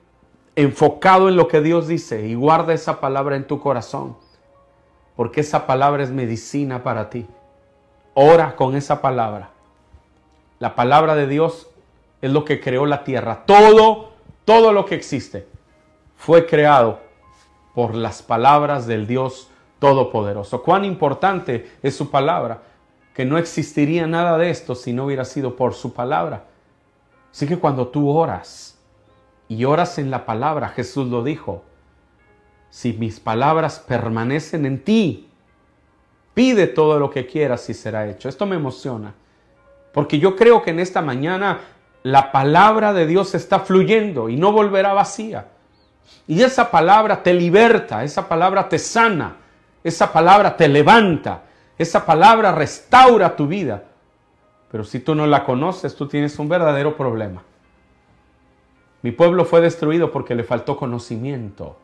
enfocado 0.57 1.29
en 1.29 1.37
lo 1.37 1.49
que 1.49 1.61
Dios 1.61 1.89
dice 1.89 2.27
y 2.27 2.35
guarda 2.35 2.73
esa 2.73 3.01
palabra 3.01 3.37
en 3.37 3.47
tu 3.47 3.61
corazón, 3.61 4.17
porque 5.17 5.41
esa 5.41 5.67
palabra 5.67 6.05
es 6.05 6.11
medicina 6.11 6.83
para 6.83 7.11
ti. 7.11 7.27
Ora 8.15 8.55
con 8.55 8.77
esa 8.77 9.03
palabra. 9.03 9.51
La 10.61 10.77
palabra 10.77 11.17
de 11.17 11.27
Dios 11.27 11.69
es 12.23 12.31
lo 12.31 12.45
que 12.45 12.61
creó 12.61 12.87
la 12.87 13.03
tierra. 13.03 13.43
Todo, 13.45 14.13
todo 14.45 14.73
lo 14.73 14.85
que 14.85 14.95
existe 14.95 15.49
fue 16.17 16.47
creado 16.47 17.01
por 17.75 17.97
las 17.97 18.23
palabras 18.23 18.87
del 18.87 19.09
Dios 19.09 19.51
Todopoderoso. 19.85 20.62
Cuán 20.62 20.87
importante 20.87 21.73
es 21.83 21.94
su 21.94 22.11
palabra, 22.11 22.62
que 23.12 23.27
no 23.27 23.37
existiría 23.37 24.07
nada 24.07 24.38
de 24.38 24.49
esto 24.49 24.75
si 24.75 24.94
no 24.94 25.05
hubiera 25.05 25.27
sido 25.27 25.57
por 25.57 25.75
su 25.75 25.92
palabra. 25.92 26.44
Así 27.31 27.47
que 27.47 27.59
cuando 27.59 27.88
tú 27.88 28.09
oras 28.09 28.79
y 29.47 29.66
oras 29.66 29.99
en 29.99 30.11
la 30.11 30.25
palabra, 30.25 30.70
Jesús 30.70 31.09
lo 31.09 31.23
dijo, 31.23 31.64
si 32.70 32.94
mis 32.94 33.20
palabras 33.20 33.79
permanecen 33.79 34.64
en 34.64 34.83
ti, 34.83 35.29
pide 36.33 36.66
todo 36.66 36.99
lo 36.99 37.11
que 37.11 37.27
quieras 37.27 37.68
y 37.68 37.75
será 37.75 38.09
hecho. 38.09 38.31
Esto 38.31 38.47
me 38.47 38.57
emociona, 38.57 39.12
porque 39.92 40.18
yo 40.18 40.35
creo 40.35 40.62
que 40.62 40.70
en 40.70 40.81
esta 40.81 41.03
mañana 41.03 41.61
la 42.05 42.33
palabra 42.33 42.94
de 42.94 43.07
Dios 43.07 43.35
está 43.35 43.61
fluyendo 43.61 44.31
y 44.31 44.38
no 44.38 44.51
volverá 44.51 44.94
vacía. 44.94 45.49
Y 46.27 46.42
esa 46.42 46.70
palabra 46.70 47.23
te 47.23 47.35
liberta, 47.35 48.03
esa 48.03 48.27
palabra 48.27 48.66
te 48.66 48.79
sana, 48.79 49.44
esa 49.85 50.11
palabra 50.12 50.57
te 50.57 50.66
levanta, 50.66 51.42
esa 51.77 52.05
palabra 52.07 52.53
restaura 52.53 53.37
tu 53.37 53.47
vida. 53.47 53.85
Pero 54.73 54.83
si 54.83 54.99
tú 54.99 55.14
no 55.14 55.27
la 55.27 55.44
conoces, 55.44 55.94
tú 55.94 56.09
tienes 56.09 56.38
un 56.38 56.49
verdadero 56.49 56.97
problema. 56.97 57.42
Mi 59.03 59.12
pueblo 59.12 59.44
fue 59.44 59.61
destruido 59.61 60.11
porque 60.11 60.35
le 60.35 60.42
faltó 60.42 60.79
conocimiento. 60.79 61.77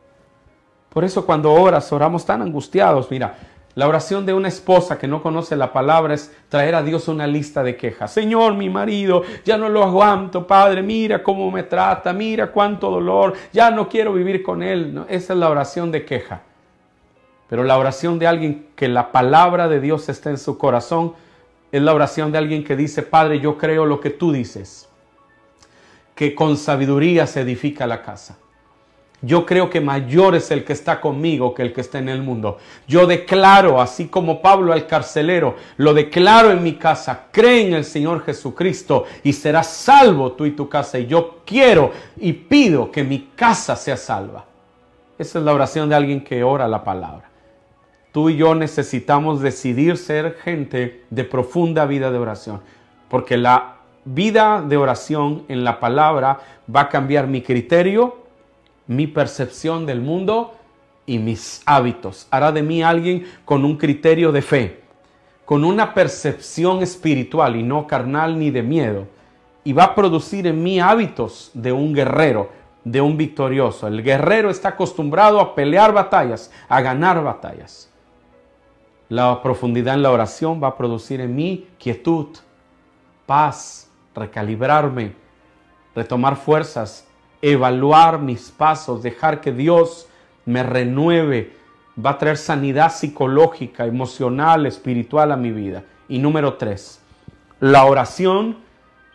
Por 0.88 1.04
eso 1.04 1.26
cuando 1.26 1.52
oras, 1.52 1.92
oramos 1.92 2.24
tan 2.24 2.40
angustiados. 2.40 3.10
Mira, 3.10 3.36
la 3.74 3.86
oración 3.86 4.26
de 4.26 4.32
una 4.32 4.48
esposa 4.48 4.98
que 4.98 5.06
no 5.06 5.22
conoce 5.22 5.54
la 5.54 5.72
palabra 5.72 6.14
es 6.14 6.34
traer 6.48 6.74
a 6.74 6.82
Dios 6.82 7.06
una 7.06 7.26
lista 7.26 7.62
de 7.62 7.76
quejas. 7.76 8.12
Señor, 8.12 8.54
mi 8.54 8.68
marido, 8.70 9.22
ya 9.44 9.56
no 9.56 9.68
lo 9.68 9.84
aguanto, 9.84 10.46
Padre, 10.46 10.82
mira 10.82 11.22
cómo 11.22 11.50
me 11.50 11.62
trata, 11.62 12.12
mira 12.12 12.50
cuánto 12.50 12.90
dolor, 12.90 13.34
ya 13.52 13.70
no 13.70 13.88
quiero 13.88 14.14
vivir 14.14 14.42
con 14.42 14.62
él. 14.62 15.04
esa 15.08 15.34
es 15.34 15.38
la 15.38 15.50
oración 15.50 15.92
de 15.92 16.04
queja. 16.04 16.40
Pero 17.50 17.64
la 17.64 17.76
oración 17.76 18.20
de 18.20 18.28
alguien 18.28 18.68
que 18.76 18.86
la 18.86 19.10
palabra 19.10 19.68
de 19.68 19.80
Dios 19.80 20.08
está 20.08 20.30
en 20.30 20.38
su 20.38 20.56
corazón 20.56 21.14
es 21.72 21.82
la 21.82 21.92
oración 21.92 22.30
de 22.30 22.38
alguien 22.38 22.62
que 22.62 22.76
dice, 22.76 23.02
Padre, 23.02 23.40
yo 23.40 23.58
creo 23.58 23.86
lo 23.86 24.00
que 24.00 24.10
tú 24.10 24.30
dices, 24.30 24.88
que 26.14 26.32
con 26.32 26.56
sabiduría 26.56 27.26
se 27.26 27.40
edifica 27.40 27.88
la 27.88 28.02
casa. 28.02 28.38
Yo 29.20 29.44
creo 29.44 29.68
que 29.68 29.80
mayor 29.80 30.36
es 30.36 30.52
el 30.52 30.64
que 30.64 30.72
está 30.72 31.00
conmigo 31.00 31.52
que 31.52 31.62
el 31.62 31.72
que 31.72 31.80
está 31.80 31.98
en 31.98 32.08
el 32.08 32.22
mundo. 32.22 32.58
Yo 32.86 33.04
declaro, 33.08 33.80
así 33.80 34.06
como 34.06 34.40
Pablo 34.40 34.72
al 34.72 34.86
carcelero, 34.86 35.56
lo 35.76 35.92
declaro 35.92 36.52
en 36.52 36.62
mi 36.62 36.74
casa, 36.74 37.26
cree 37.32 37.66
en 37.66 37.74
el 37.74 37.84
Señor 37.84 38.24
Jesucristo 38.24 39.06
y 39.24 39.32
serás 39.32 39.66
salvo 39.66 40.32
tú 40.32 40.46
y 40.46 40.52
tu 40.52 40.68
casa. 40.68 41.00
Y 41.00 41.06
yo 41.08 41.40
quiero 41.44 41.90
y 42.16 42.32
pido 42.32 42.92
que 42.92 43.02
mi 43.02 43.30
casa 43.34 43.74
sea 43.74 43.96
salva. 43.96 44.44
Esa 45.18 45.40
es 45.40 45.44
la 45.44 45.52
oración 45.52 45.88
de 45.88 45.96
alguien 45.96 46.22
que 46.22 46.44
ora 46.44 46.68
la 46.68 46.84
palabra 46.84 47.29
tú 48.12 48.31
y 48.31 48.37
yo 48.37 48.55
necesitamos 48.55 49.40
decidir 49.40 49.96
ser 49.96 50.37
gente 50.42 51.05
de 51.11 51.25
profunda 51.25 51.87
vida 51.87 52.11
de 52.11 52.18
oración, 52.18 52.61
porque 53.09 53.37
la 53.37 53.77
vida 54.05 54.64
de 54.66 54.77
oración 54.77 55.44
en 55.49 55.64
la 55.64 55.81
palabra 55.81 56.40
va 56.75 56.83
a 56.83 56.88
cambiar 56.88 57.27
mi 57.27 57.42
criterio, 57.42 58.18
mi 58.87 59.07
percepción 59.07 59.87
del 59.87 60.01
mundo 60.01 60.55
y 61.07 61.18
mis 61.18 61.62
hábitos. 61.66 62.27
Hará 62.31 62.53
de 62.53 62.62
mí 62.62 62.83
alguien 62.83 63.27
con 63.44 63.64
un 63.64 63.77
criterio 63.77 64.33
de 64.33 64.42
fe, 64.42 64.81
con 65.44 65.64
una 65.64 65.94
percepción 65.94 66.83
espiritual 66.83 67.57
y 67.57 67.62
no 67.62 67.87
carnal 67.87 68.38
ni 68.38 68.51
de 68.51 68.62
miedo. 68.62 69.07
Y 69.62 69.73
va 69.73 69.85
a 69.85 69.94
producir 69.94 70.46
en 70.46 70.62
mí 70.62 70.81
hábitos 70.81 71.51
de 71.53 71.73
un 71.73 71.92
guerrero, 71.92 72.51
de 72.85 73.01
un 73.01 73.16
victorioso. 73.16 73.87
El 73.87 74.03
guerrero 74.03 74.51
está 74.51 74.70
acostumbrado 74.70 75.38
a 75.38 75.55
pelear 75.55 75.92
batallas, 75.92 76.51
a 76.68 76.81
ganar 76.81 77.23
batallas. 77.23 77.89
La 79.11 79.42
profundidad 79.42 79.94
en 79.94 80.03
la 80.03 80.12
oración 80.12 80.62
va 80.62 80.68
a 80.68 80.77
producir 80.77 81.20
en 81.20 81.35
mí 81.35 81.66
quietud, 81.81 82.29
paz, 83.27 83.90
recalibrarme, 84.14 85.16
retomar 85.96 86.37
fuerzas, 86.37 87.09
evaluar 87.42 88.20
mis 88.20 88.53
pasos, 88.53 89.03
dejar 89.03 89.40
que 89.40 89.51
Dios 89.51 90.07
me 90.44 90.62
renueve, 90.62 91.57
va 91.99 92.11
a 92.11 92.18
traer 92.18 92.37
sanidad 92.37 92.92
psicológica, 92.92 93.85
emocional, 93.85 94.64
espiritual 94.64 95.33
a 95.33 95.37
mi 95.37 95.51
vida. 95.51 95.83
Y 96.09 96.20
número 96.20 96.55
tres, 96.55 97.03
la 97.59 97.87
oración 97.87 98.59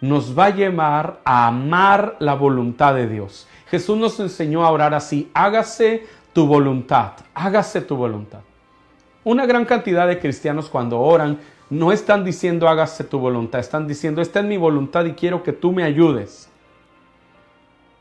nos 0.02 0.38
va 0.38 0.48
a 0.48 0.56
llevar 0.56 1.22
a 1.24 1.48
amar 1.48 2.18
la 2.20 2.34
voluntad 2.34 2.96
de 2.96 3.08
Dios. 3.08 3.48
Jesús 3.68 3.98
nos 3.98 4.20
enseñó 4.20 4.66
a 4.66 4.72
orar 4.72 4.94
así, 4.94 5.32
hágase 5.34 6.06
tu 6.34 6.48
voluntad, 6.48 7.14
hágase 7.34 7.80
tu 7.80 7.96
voluntad. 7.96 8.42
Una 9.26 9.48
gran 9.48 9.66
cantidad 9.66 10.08
de 10.08 10.20
cristianos 10.20 10.70
cuando 10.70 11.00
oran 11.00 11.40
no 11.72 11.92
están 11.92 12.24
diciendo 12.24 12.70
hágase 12.70 13.04
tu 13.04 13.18
voluntad, 13.18 13.60
están 13.60 13.88
diciendo 13.88 14.22
esta 14.22 14.40
es 14.40 14.46
mi 14.46 14.56
voluntad 14.56 15.04
y 15.06 15.14
quiero 15.14 15.42
que 15.42 15.52
tú 15.52 15.72
me 15.72 15.84
ayudes. 15.84 16.48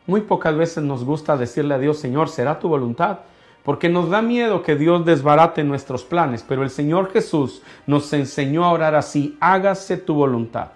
Muy 0.07 0.21
pocas 0.21 0.55
veces 0.55 0.85
nos 0.85 1.03
gusta 1.03 1.39
decirle 1.39 1.73
a 1.73 1.79
Dios, 1.79 1.99
Señor, 1.99 2.29
será 2.29 2.59
tu 2.59 2.69
voluntad, 2.69 3.21
porque 3.63 3.89
nos 3.89 4.11
da 4.11 4.21
miedo 4.21 4.63
que 4.63 4.77
Dios 4.77 5.07
desbarate 5.07 5.65
nuestros 5.65 6.05
planes, 6.05 6.45
pero 6.47 6.63
el 6.63 6.69
Señor 6.69 7.11
Jesús 7.11 7.63
nos 7.87 8.13
enseñó 8.13 8.63
a 8.67 8.73
orar 8.73 8.95
así, 8.95 9.39
hágase 9.41 9.97
tu 9.97 10.13
voluntad. 10.13 10.73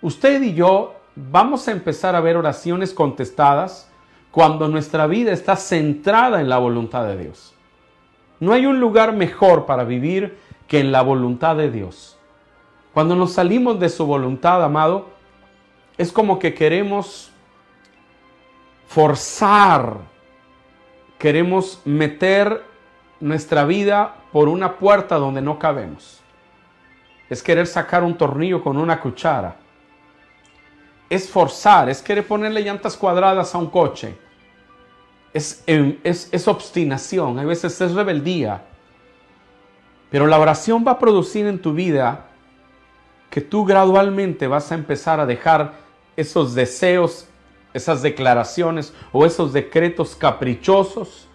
Usted 0.00 0.40
y 0.40 0.54
yo 0.54 0.94
vamos 1.14 1.68
a 1.68 1.72
empezar 1.72 2.16
a 2.16 2.22
ver 2.22 2.38
oraciones 2.38 2.94
contestadas 2.94 3.90
cuando 4.30 4.66
nuestra 4.66 5.06
vida 5.06 5.30
está 5.30 5.56
centrada 5.56 6.40
en 6.40 6.48
la 6.48 6.56
voluntad 6.56 7.06
de 7.06 7.18
Dios. 7.18 7.54
No 8.42 8.52
hay 8.52 8.66
un 8.66 8.80
lugar 8.80 9.12
mejor 9.12 9.66
para 9.66 9.84
vivir 9.84 10.36
que 10.66 10.80
en 10.80 10.90
la 10.90 11.02
voluntad 11.02 11.54
de 11.54 11.70
Dios. 11.70 12.18
Cuando 12.92 13.14
nos 13.14 13.34
salimos 13.34 13.78
de 13.78 13.88
su 13.88 14.04
voluntad, 14.04 14.64
amado, 14.64 15.10
es 15.96 16.10
como 16.10 16.40
que 16.40 16.52
queremos 16.52 17.30
forzar, 18.88 19.98
queremos 21.18 21.82
meter 21.84 22.64
nuestra 23.20 23.64
vida 23.64 24.16
por 24.32 24.48
una 24.48 24.76
puerta 24.76 25.18
donde 25.18 25.40
no 25.40 25.60
cabemos. 25.60 26.20
Es 27.30 27.44
querer 27.44 27.68
sacar 27.68 28.02
un 28.02 28.18
tornillo 28.18 28.60
con 28.60 28.76
una 28.76 28.98
cuchara. 28.98 29.54
Es 31.08 31.30
forzar, 31.30 31.88
es 31.88 32.02
querer 32.02 32.26
ponerle 32.26 32.62
llantas 32.62 32.96
cuadradas 32.96 33.54
a 33.54 33.58
un 33.58 33.70
coche 33.70 34.18
Em, 35.34 35.98
es, 36.04 36.28
es, 36.30 36.48
obstinación, 36.48 37.38
a 37.38 37.44
veces 37.44 37.80
es 37.80 37.92
rebeldía. 37.92 38.64
Pero 40.10 40.26
la 40.26 40.38
oración 40.38 40.84
va 40.86 40.92
a 40.92 40.98
producir 40.98 41.46
en 41.46 41.60
tu 41.60 41.72
vida 41.72 42.26
que 43.30 43.40
tú 43.40 43.64
gradualmente 43.64 44.46
vas 44.46 44.70
a 44.70 44.74
empezar 44.74 45.20
a 45.20 45.26
dejar 45.26 45.72
esos 46.16 46.54
deseos 46.54 47.28
esas 47.72 48.02
declaraciones 48.02 48.92
o 49.12 49.24
esos 49.24 49.52
decretos 49.52 50.14
caprichosos 50.14 51.28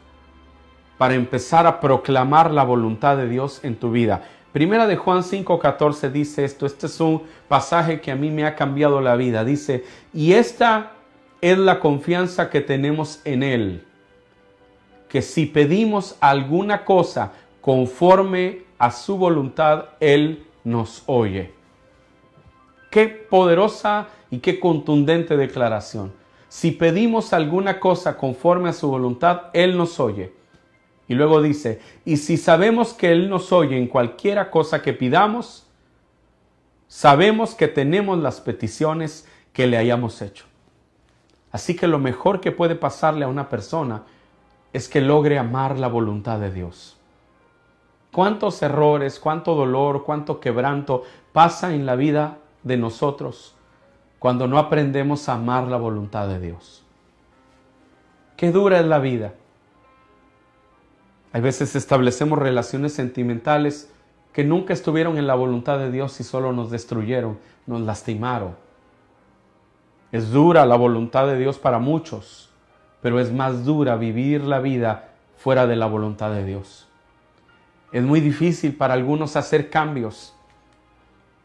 para 0.98 1.16
empezar 1.16 1.68
a 1.68 1.80
proclamar 1.80 2.52
la 2.52 2.64
voluntad 2.64 3.18
de 3.18 3.28
Dios 3.28 3.60
en 3.64 3.76
tu 3.76 3.92
vida. 3.92 4.24
Primera 4.52 4.88
de 4.88 4.96
Juan 4.96 5.24
5:14 5.24 6.12
dice 6.12 6.44
esto, 6.44 6.66
este 6.66 6.88
es 6.88 7.00
un 7.00 7.24
pasaje 7.48 8.02
que 8.02 8.12
a 8.12 8.16
mí 8.16 8.32
me 8.32 8.46
ha 8.46 8.56
cambiado 8.56 9.02
la 9.02 9.16
vida. 9.16 9.44
Dice, 9.44 9.84
y 10.14 10.34
esta 10.34 10.94
es 11.42 11.58
la 11.58 11.80
confianza 11.80 12.50
que 12.50 12.62
tenemos 12.62 13.22
en 13.26 13.44
Él, 13.44 13.84
que 15.10 15.22
si 15.22 15.46
pedimos 15.46 16.18
alguna 16.20 16.84
cosa 16.84 17.34
conforme 17.62 18.64
a 18.78 18.92
su 18.92 19.18
voluntad, 19.18 19.86
Él 20.00 20.46
nos 20.64 21.04
oye. 21.06 21.52
Qué 22.90 23.08
poderosa 23.08 24.08
y 24.30 24.40
qué 24.40 24.60
contundente 24.60 25.38
declaración. 25.38 26.14
Si 26.50 26.72
pedimos 26.72 27.34
alguna 27.34 27.80
cosa 27.80 28.18
conforme 28.18 28.70
a 28.70 28.74
su 28.74 28.90
voluntad, 28.90 29.44
Él 29.54 29.78
nos 29.78 30.00
oye. 30.00 30.34
Y 31.08 31.14
luego 31.14 31.42
dice, 31.42 31.80
y 32.04 32.18
si 32.18 32.38
sabemos 32.38 32.94
que 32.94 33.12
Él 33.12 33.30
nos 33.30 33.52
oye 33.52 33.78
en 33.78 33.88
cualquiera 33.88 34.50
cosa 34.50 34.82
que 34.82 34.94
pidamos, 34.94 35.66
sabemos 36.88 37.56
que 37.56 37.68
tenemos 37.68 38.18
las 38.20 38.42
peticiones 38.42 39.28
que 39.54 39.68
le 39.68 39.78
hayamos 39.78 40.22
hecho. 40.22 40.47
Así 41.52 41.76
que 41.76 41.88
lo 41.88 42.00
mejor 42.00 42.42
que 42.42 42.52
puede 42.52 42.76
pasarle 42.76 43.26
a 43.26 43.30
una 43.30 43.50
persona 43.50 44.04
es 44.74 44.90
que 44.90 45.02
logre 45.02 45.40
amar 45.40 45.80
la 45.80 45.88
voluntad 45.88 46.40
de 46.40 46.52
Dios. 46.52 46.98
¿Cuántos 48.12 48.62
errores, 48.62 49.20
cuánto 49.20 49.56
dolor, 49.56 50.04
cuánto 50.04 50.40
quebranto 50.40 51.04
pasa 51.34 51.74
en 51.74 51.86
la 51.86 51.96
vida 51.96 52.38
de 52.64 52.78
nosotros 52.78 53.56
cuando 54.20 54.48
no 54.48 54.58
aprendemos 54.58 55.30
a 55.30 55.34
amar 55.34 55.68
la 55.68 55.78
voluntad 55.78 56.28
de 56.28 56.40
Dios? 56.40 56.84
Qué 58.36 58.52
dura 58.52 58.80
es 58.80 58.86
la 58.86 59.00
vida. 59.00 59.34
Hay 61.34 61.42
veces 61.42 61.76
establecemos 61.76 62.40
relaciones 62.40 62.94
sentimentales 62.94 63.92
que 64.34 64.44
nunca 64.44 64.74
estuvieron 64.74 65.18
en 65.18 65.28
la 65.28 65.36
voluntad 65.36 65.80
de 65.80 65.92
Dios 65.92 66.20
y 66.20 66.24
solo 66.24 66.54
nos 66.54 66.70
destruyeron, 66.70 67.40
nos 67.66 67.82
lastimaron. 67.82 68.56
Es 70.18 70.32
dura 70.32 70.66
la 70.66 70.76
voluntad 70.76 71.28
de 71.28 71.38
Dios 71.38 71.60
para 71.60 71.78
muchos, 71.78 72.50
pero 73.04 73.20
es 73.20 73.32
más 73.32 73.66
dura 73.66 73.98
vivir 73.98 74.42
la 74.42 74.60
vida 74.60 75.10
fuera 75.38 75.68
de 75.68 75.76
la 75.76 75.86
voluntad 75.86 76.32
de 76.32 76.44
Dios. 76.44 76.88
Es 77.92 78.02
muy 78.02 78.20
difícil 78.20 78.76
para 78.76 78.96
algunos 78.96 79.36
hacer 79.36 79.70
cambios, 79.70 80.34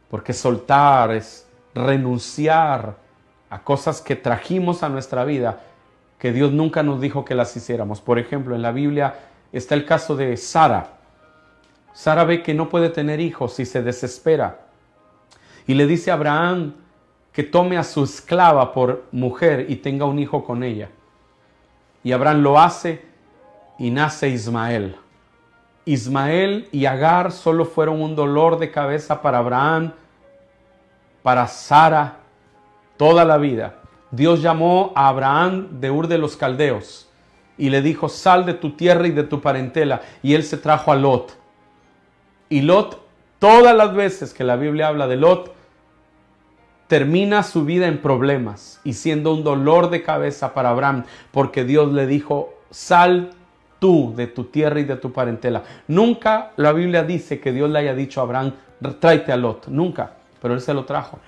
porque 0.09 0.33
soltar 0.33 1.13
es 1.13 1.47
renunciar 1.75 2.97
a 3.51 3.63
cosas 3.63 4.01
que 4.01 4.17
trajimos 4.17 4.83
a 4.83 4.89
nuestra 4.89 5.27
vida, 5.27 5.61
que 6.19 6.33
Dios 6.33 6.51
nunca 6.53 6.83
nos 6.83 6.99
dijo 6.99 7.27
que 7.27 7.35
las 7.35 7.55
hiciéramos. 7.55 8.01
Por 8.01 8.19
ejemplo, 8.19 8.55
en 8.55 8.63
la 8.63 8.73
Biblia 8.73 9.17
está 9.53 9.75
el 9.75 9.85
caso 9.85 10.17
de 10.17 10.35
Sara. 10.39 10.95
Sara 11.93 12.25
ve 12.25 12.43
que 12.43 12.55
no 12.55 12.71
puede 12.71 12.89
tener 12.89 13.21
hijos 13.21 13.61
y 13.61 13.67
se 13.67 13.83
desespera. 13.83 14.61
Y 15.67 15.75
le 15.75 15.87
dice 15.87 16.11
a 16.11 16.15
Abraham 16.15 16.73
que 17.33 17.43
tome 17.43 17.79
a 17.79 17.85
su 17.85 18.05
esclava 18.05 18.73
por 18.73 19.05
mujer 19.11 19.67
y 19.69 19.77
tenga 19.77 20.05
un 20.05 20.19
hijo 20.19 20.45
con 20.45 20.63
ella. 20.63 20.91
Y 22.05 22.13
Abraham 22.13 22.43
lo 22.43 22.59
hace 22.61 23.05
y 23.79 23.91
nace 23.91 24.29
Ismael. 24.29 24.97
Ismael 25.85 26.69
y 26.71 26.87
Agar 26.87 27.33
solo 27.33 27.65
fueron 27.65 28.01
un 28.01 28.15
dolor 28.15 28.59
de 28.59 28.71
cabeza 28.71 29.21
para 29.23 29.39
Abraham, 29.39 29.93
para 31.23 31.47
Sara, 31.47 32.19
toda 32.97 33.25
la 33.25 33.39
vida. 33.39 33.77
Dios 34.11 34.43
llamó 34.43 34.93
a 34.95 35.09
Abraham 35.09 35.81
de 35.81 35.91
Ur 35.91 36.07
de 36.07 36.19
los 36.19 36.37
Caldeos 36.37 37.09
y 37.57 37.71
le 37.71 37.81
dijo, 37.81 38.09
sal 38.09 38.45
de 38.45 38.55
tu 38.55 38.73
tierra 38.73 39.07
y 39.07 39.11
de 39.11 39.25
tu 39.25 39.41
parentela. 39.41 40.03
Y 40.23 40.35
él 40.35 40.45
se 40.45 40.57
trajo 40.57 40.93
a 40.93 40.97
Lot. 40.97 41.37
Y 42.49 42.61
Lot, 42.61 43.01
todas 43.39 43.75
las 43.75 43.95
veces 43.95 44.35
que 44.35 44.45
la 44.45 44.57
Biblia 44.57 44.89
habla 44.89 45.07
de 45.07 45.17
Lot, 45.17 45.55
termina 46.93 47.43
su 47.43 47.65
vida 47.65 47.87
en 47.87 48.03
problemas 48.03 48.79
y 48.85 48.93
siendo 48.93 49.33
un 49.33 49.45
dolor 49.45 49.89
de 49.89 50.03
cabeza 50.03 50.53
para 50.53 50.69
Abraham, 50.69 51.05
porque 51.31 51.65
Dios 51.65 51.91
le 51.91 52.07
dijo, 52.07 52.53
sal 52.71 53.31
tú 53.79 54.13
de 54.15 54.27
tu 54.27 54.45
tierra 54.45 54.79
y 54.79 54.85
de 54.85 54.97
tu 54.97 55.11
parentela. 55.11 55.63
Nunca 55.89 56.53
la 56.57 56.71
Biblia 56.75 57.03
dice 57.03 57.41
que 57.41 57.51
Dios 57.51 57.71
le 57.71 57.79
haya 57.79 57.95
dicho 57.95 58.21
a 58.21 58.25
Abraham, 58.25 58.53
tráete 59.01 59.33
a 59.33 59.39
Lot, 59.39 59.69
nunca, 59.69 60.17
pero 60.43 60.53
él 60.53 60.61
se 60.61 60.75
lo 60.75 60.85
trajo. 60.85 61.19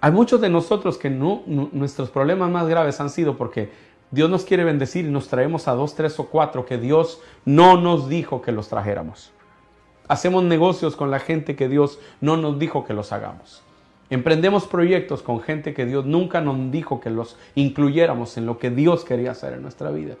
Hay 0.00 0.10
muchos 0.10 0.40
de 0.40 0.48
nosotros 0.48 0.98
que 0.98 1.10
no, 1.10 1.44
nuestros 1.46 2.10
problemas 2.10 2.50
más 2.50 2.66
graves 2.66 3.00
han 3.00 3.10
sido 3.10 3.36
porque 3.36 3.70
Dios 4.10 4.28
nos 4.28 4.44
quiere 4.44 4.64
bendecir 4.64 5.04
y 5.04 5.10
nos 5.10 5.28
traemos 5.28 5.68
a 5.68 5.76
dos, 5.76 5.94
tres 5.94 6.18
o 6.18 6.26
cuatro 6.26 6.66
que 6.66 6.76
Dios 6.76 7.20
no 7.44 7.80
nos 7.80 8.08
dijo 8.08 8.42
que 8.42 8.50
los 8.50 8.66
trajéramos. 8.68 9.30
Hacemos 10.08 10.42
negocios 10.42 10.96
con 10.96 11.12
la 11.12 11.20
gente 11.20 11.54
que 11.54 11.68
Dios 11.68 12.00
no 12.20 12.36
nos 12.36 12.58
dijo 12.58 12.84
que 12.84 12.94
los 12.94 13.12
hagamos. 13.12 13.62
Emprendemos 14.10 14.66
proyectos 14.66 15.22
con 15.22 15.40
gente 15.40 15.72
que 15.72 15.86
Dios 15.86 16.04
nunca 16.04 16.40
nos 16.40 16.72
dijo 16.72 17.00
que 17.00 17.10
los 17.10 17.38
incluyéramos 17.54 18.36
en 18.36 18.44
lo 18.44 18.58
que 18.58 18.70
Dios 18.70 19.04
quería 19.04 19.30
hacer 19.30 19.52
en 19.52 19.62
nuestra 19.62 19.90
vida. 19.92 20.16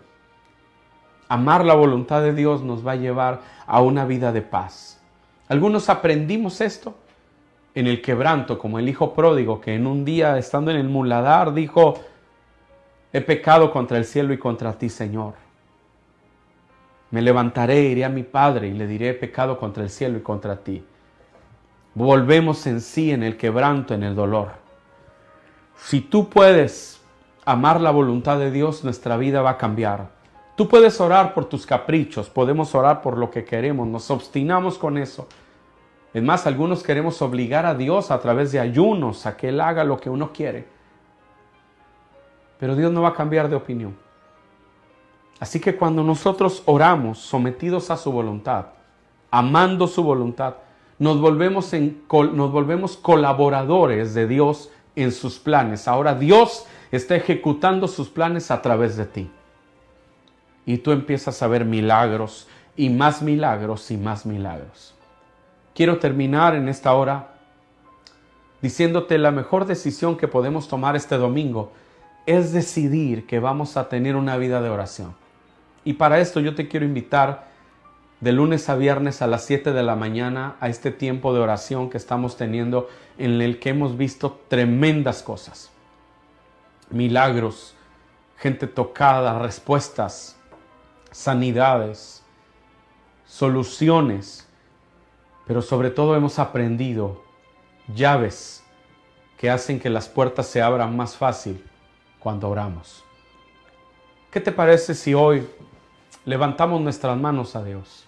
Amar 1.28 1.64
la 1.64 1.74
voluntad 1.74 2.22
de 2.22 2.32
Dios 2.32 2.62
nos 2.62 2.86
va 2.86 2.92
a 2.92 2.96
llevar 2.96 3.40
a 3.66 3.82
una 3.82 4.04
vida 4.04 4.32
de 4.32 4.42
paz. 4.42 5.00
Algunos 5.48 5.88
aprendimos 5.88 6.60
esto 6.60 6.94
en 7.74 7.88
el 7.88 8.00
quebranto, 8.00 8.58
como 8.58 8.78
el 8.78 8.88
hijo 8.88 9.12
pródigo 9.12 9.60
que 9.60 9.74
en 9.74 9.86
un 9.86 10.04
día 10.04 10.38
estando 10.38 10.70
en 10.70 10.76
el 10.76 10.88
muladar 10.88 11.52
dijo, 11.52 11.94
He 13.12 13.20
pecado 13.20 13.72
contra 13.72 13.98
el 13.98 14.04
cielo 14.04 14.32
y 14.32 14.38
contra 14.38 14.72
ti, 14.74 14.88
Señor. 14.88 15.34
Me 17.10 17.22
levantaré, 17.22 17.80
iré 17.82 18.04
a 18.04 18.08
mi 18.08 18.22
Padre 18.22 18.68
y 18.68 18.72
le 18.72 18.86
diré, 18.86 19.10
he 19.10 19.14
pecado 19.14 19.58
contra 19.58 19.82
el 19.82 19.90
cielo 19.90 20.18
y 20.18 20.20
contra 20.20 20.56
ti. 20.56 20.84
Volvemos 22.00 22.66
en 22.66 22.80
sí, 22.80 23.10
en 23.10 23.22
el 23.22 23.36
quebranto, 23.36 23.92
en 23.92 24.02
el 24.02 24.14
dolor. 24.14 24.52
Si 25.76 26.00
tú 26.00 26.30
puedes 26.30 26.98
amar 27.44 27.78
la 27.78 27.90
voluntad 27.90 28.38
de 28.38 28.50
Dios, 28.50 28.84
nuestra 28.84 29.18
vida 29.18 29.42
va 29.42 29.50
a 29.50 29.58
cambiar. 29.58 30.08
Tú 30.56 30.66
puedes 30.66 30.98
orar 30.98 31.34
por 31.34 31.44
tus 31.44 31.66
caprichos, 31.66 32.30
podemos 32.30 32.74
orar 32.74 33.02
por 33.02 33.18
lo 33.18 33.30
que 33.30 33.44
queremos, 33.44 33.86
nos 33.86 34.10
obstinamos 34.10 34.78
con 34.78 34.96
eso. 34.96 35.28
Es 36.14 36.22
más, 36.22 36.46
algunos 36.46 36.82
queremos 36.82 37.20
obligar 37.20 37.66
a 37.66 37.74
Dios 37.74 38.10
a 38.10 38.18
través 38.18 38.50
de 38.50 38.60
ayunos 38.60 39.26
a 39.26 39.36
que 39.36 39.50
Él 39.50 39.60
haga 39.60 39.84
lo 39.84 40.00
que 40.00 40.08
uno 40.08 40.32
quiere. 40.32 40.66
Pero 42.58 42.76
Dios 42.76 42.90
no 42.90 43.02
va 43.02 43.10
a 43.10 43.14
cambiar 43.14 43.50
de 43.50 43.56
opinión. 43.56 43.94
Así 45.38 45.60
que 45.60 45.76
cuando 45.76 46.02
nosotros 46.02 46.62
oramos 46.64 47.18
sometidos 47.18 47.90
a 47.90 47.98
su 47.98 48.10
voluntad, 48.10 48.68
amando 49.30 49.86
su 49.86 50.02
voluntad, 50.02 50.54
nos 51.00 51.18
volvemos, 51.18 51.72
nos 51.72 52.52
volvemos 52.52 52.96
colaboradores 52.98 54.12
de 54.12 54.28
Dios 54.28 54.70
en 54.94 55.12
sus 55.12 55.38
planes. 55.38 55.88
Ahora 55.88 56.14
Dios 56.14 56.66
está 56.92 57.16
ejecutando 57.16 57.88
sus 57.88 58.10
planes 58.10 58.50
a 58.50 58.60
través 58.60 58.98
de 58.98 59.06
ti. 59.06 59.30
Y 60.66 60.76
tú 60.76 60.92
empiezas 60.92 61.42
a 61.42 61.48
ver 61.48 61.64
milagros 61.64 62.46
y 62.76 62.90
más 62.90 63.22
milagros 63.22 63.90
y 63.90 63.96
más 63.96 64.26
milagros. 64.26 64.94
Quiero 65.74 65.98
terminar 65.98 66.54
en 66.54 66.68
esta 66.68 66.92
hora 66.92 67.28
diciéndote 68.60 69.16
la 69.16 69.30
mejor 69.30 69.64
decisión 69.64 70.18
que 70.18 70.28
podemos 70.28 70.68
tomar 70.68 70.96
este 70.96 71.16
domingo 71.16 71.72
es 72.26 72.52
decidir 72.52 73.26
que 73.26 73.40
vamos 73.40 73.78
a 73.78 73.88
tener 73.88 74.16
una 74.16 74.36
vida 74.36 74.60
de 74.60 74.68
oración. 74.68 75.14
Y 75.82 75.94
para 75.94 76.20
esto 76.20 76.40
yo 76.40 76.54
te 76.54 76.68
quiero 76.68 76.84
invitar 76.84 77.48
de 78.20 78.32
lunes 78.32 78.68
a 78.68 78.74
viernes 78.74 79.22
a 79.22 79.26
las 79.26 79.44
7 79.46 79.72
de 79.72 79.82
la 79.82 79.96
mañana 79.96 80.56
a 80.60 80.68
este 80.68 80.90
tiempo 80.90 81.32
de 81.32 81.40
oración 81.40 81.88
que 81.88 81.96
estamos 81.96 82.36
teniendo 82.36 82.88
en 83.16 83.40
el 83.40 83.58
que 83.58 83.70
hemos 83.70 83.96
visto 83.96 84.40
tremendas 84.48 85.22
cosas. 85.22 85.70
Milagros, 86.90 87.74
gente 88.36 88.66
tocada, 88.66 89.38
respuestas, 89.38 90.36
sanidades, 91.10 92.22
soluciones, 93.24 94.46
pero 95.46 95.62
sobre 95.62 95.90
todo 95.90 96.14
hemos 96.14 96.38
aprendido 96.38 97.22
llaves 97.94 98.62
que 99.38 99.48
hacen 99.48 99.80
que 99.80 99.88
las 99.88 100.08
puertas 100.08 100.46
se 100.46 100.60
abran 100.60 100.94
más 100.94 101.16
fácil 101.16 101.64
cuando 102.18 102.50
oramos. 102.50 103.02
¿Qué 104.30 104.40
te 104.40 104.52
parece 104.52 104.94
si 104.94 105.14
hoy 105.14 105.48
levantamos 106.26 106.82
nuestras 106.82 107.16
manos 107.16 107.56
a 107.56 107.64
Dios 107.64 108.06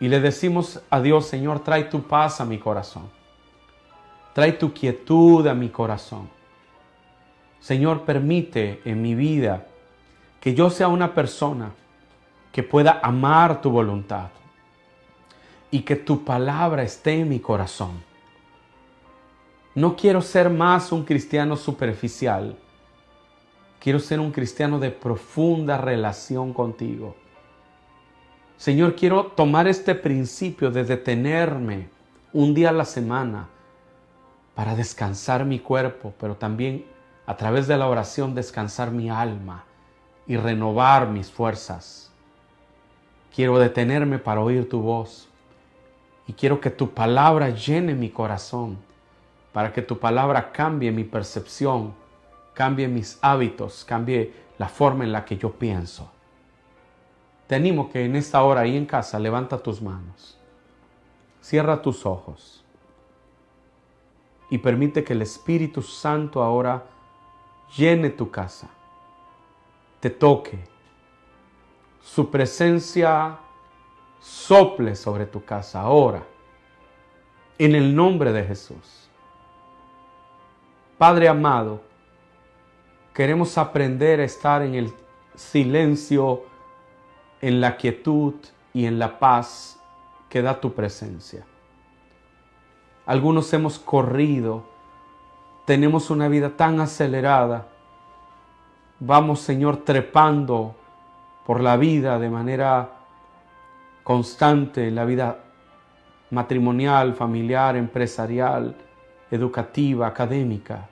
y 0.00 0.08
le 0.08 0.20
decimos 0.20 0.80
a 0.90 1.00
Dios, 1.00 1.26
Señor, 1.26 1.60
trae 1.60 1.84
tu 1.84 2.02
paz 2.02 2.40
a 2.40 2.44
mi 2.44 2.58
corazón, 2.58 3.08
trae 4.32 4.52
tu 4.52 4.72
quietud 4.72 5.46
a 5.46 5.54
mi 5.54 5.68
corazón. 5.68 6.28
Señor, 7.60 8.02
permite 8.02 8.80
en 8.84 9.02
mi 9.02 9.14
vida 9.14 9.66
que 10.40 10.54
yo 10.54 10.70
sea 10.70 10.88
una 10.88 11.12
persona 11.12 11.72
que 12.52 12.62
pueda 12.62 13.00
amar 13.02 13.60
tu 13.60 13.70
voluntad 13.70 14.28
y 15.70 15.80
que 15.80 15.96
tu 15.96 16.24
palabra 16.24 16.82
esté 16.82 17.20
en 17.20 17.28
mi 17.28 17.40
corazón. 17.40 18.02
No 19.74 19.96
quiero 19.96 20.22
ser 20.22 20.48
más 20.48 20.92
un 20.92 21.04
cristiano 21.04 21.56
superficial 21.56 22.56
Quiero 23.78 24.00
ser 24.00 24.18
un 24.18 24.32
cristiano 24.32 24.78
de 24.78 24.90
profunda 24.90 25.78
relación 25.78 26.52
contigo. 26.52 27.14
Señor, 28.58 28.96
quiero 28.96 29.26
tomar 29.26 29.68
este 29.68 29.94
principio 29.94 30.72
de 30.72 30.82
detenerme 30.82 31.88
un 32.32 32.54
día 32.54 32.70
a 32.70 32.72
la 32.72 32.84
semana 32.84 33.46
para 34.56 34.74
descansar 34.74 35.44
mi 35.44 35.60
cuerpo, 35.60 36.12
pero 36.18 36.34
también 36.34 36.84
a 37.24 37.36
través 37.36 37.68
de 37.68 37.76
la 37.76 37.86
oración 37.86 38.34
descansar 38.34 38.90
mi 38.90 39.10
alma 39.10 39.64
y 40.26 40.36
renovar 40.36 41.08
mis 41.08 41.30
fuerzas. 41.30 42.10
Quiero 43.32 43.60
detenerme 43.60 44.18
para 44.18 44.40
oír 44.40 44.68
tu 44.68 44.80
voz 44.80 45.28
y 46.26 46.32
quiero 46.32 46.60
que 46.60 46.70
tu 46.70 46.90
palabra 46.90 47.50
llene 47.50 47.94
mi 47.94 48.10
corazón, 48.10 48.76
para 49.52 49.72
que 49.72 49.82
tu 49.82 50.00
palabra 50.00 50.50
cambie 50.50 50.90
mi 50.90 51.04
percepción, 51.04 51.94
cambie 52.54 52.88
mis 52.88 53.20
hábitos, 53.22 53.84
cambie 53.84 54.32
la 54.58 54.68
forma 54.68 55.04
en 55.04 55.12
la 55.12 55.24
que 55.24 55.38
yo 55.38 55.52
pienso. 55.52 56.10
Te 57.48 57.54
animo 57.54 57.88
que 57.88 58.04
en 58.04 58.14
esta 58.14 58.42
hora 58.42 58.60
ahí 58.60 58.76
en 58.76 58.84
casa 58.84 59.18
levanta 59.18 59.58
tus 59.58 59.80
manos, 59.80 60.38
cierra 61.40 61.80
tus 61.80 62.04
ojos 62.04 62.62
y 64.50 64.58
permite 64.58 65.02
que 65.02 65.14
el 65.14 65.22
Espíritu 65.22 65.80
Santo 65.80 66.42
ahora 66.42 66.84
llene 67.74 68.10
tu 68.10 68.30
casa, 68.30 68.68
te 69.98 70.10
toque, 70.10 70.62
su 72.02 72.30
presencia 72.30 73.38
sople 74.20 74.94
sobre 74.94 75.24
tu 75.24 75.42
casa 75.42 75.80
ahora, 75.80 76.22
en 77.56 77.74
el 77.74 77.96
nombre 77.96 78.30
de 78.30 78.44
Jesús. 78.44 79.08
Padre 80.98 81.28
amado, 81.28 81.80
queremos 83.14 83.56
aprender 83.56 84.20
a 84.20 84.24
estar 84.24 84.60
en 84.60 84.74
el 84.74 84.92
silencio 85.34 86.42
en 87.40 87.60
la 87.60 87.76
quietud 87.76 88.34
y 88.72 88.86
en 88.86 88.98
la 88.98 89.18
paz 89.18 89.80
que 90.28 90.42
da 90.42 90.60
tu 90.60 90.74
presencia. 90.74 91.44
Algunos 93.06 93.52
hemos 93.52 93.78
corrido, 93.78 94.64
tenemos 95.64 96.10
una 96.10 96.28
vida 96.28 96.50
tan 96.50 96.80
acelerada, 96.80 97.68
vamos 99.00 99.40
Señor 99.40 99.78
trepando 99.78 100.74
por 101.46 101.60
la 101.60 101.76
vida 101.76 102.18
de 102.18 102.28
manera 102.28 102.90
constante, 104.04 104.90
la 104.90 105.04
vida 105.04 105.38
matrimonial, 106.30 107.14
familiar, 107.14 107.76
empresarial, 107.76 108.76
educativa, 109.30 110.06
académica. 110.06 110.88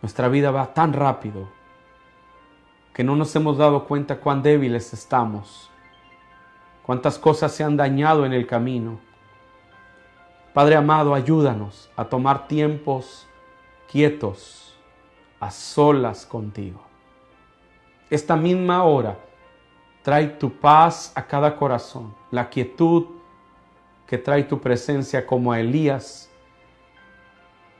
Nuestra 0.00 0.28
vida 0.28 0.50
va 0.50 0.72
tan 0.72 0.92
rápido 0.92 1.61
que 2.92 3.04
no 3.04 3.16
nos 3.16 3.34
hemos 3.36 3.58
dado 3.58 3.86
cuenta 3.86 4.20
cuán 4.20 4.42
débiles 4.42 4.92
estamos, 4.92 5.70
cuántas 6.82 7.18
cosas 7.18 7.52
se 7.52 7.64
han 7.64 7.76
dañado 7.76 8.26
en 8.26 8.32
el 8.32 8.46
camino. 8.46 8.98
Padre 10.52 10.76
amado, 10.76 11.14
ayúdanos 11.14 11.90
a 11.96 12.04
tomar 12.04 12.46
tiempos 12.46 13.26
quietos, 13.90 14.74
a 15.40 15.50
solas 15.50 16.26
contigo. 16.26 16.82
Esta 18.10 18.36
misma 18.36 18.84
hora 18.84 19.18
trae 20.02 20.26
tu 20.26 20.52
paz 20.52 21.12
a 21.14 21.26
cada 21.26 21.56
corazón, 21.56 22.14
la 22.30 22.50
quietud 22.50 23.06
que 24.06 24.18
trae 24.18 24.42
tu 24.42 24.60
presencia 24.60 25.26
como 25.26 25.52
a 25.52 25.60
Elías, 25.60 26.30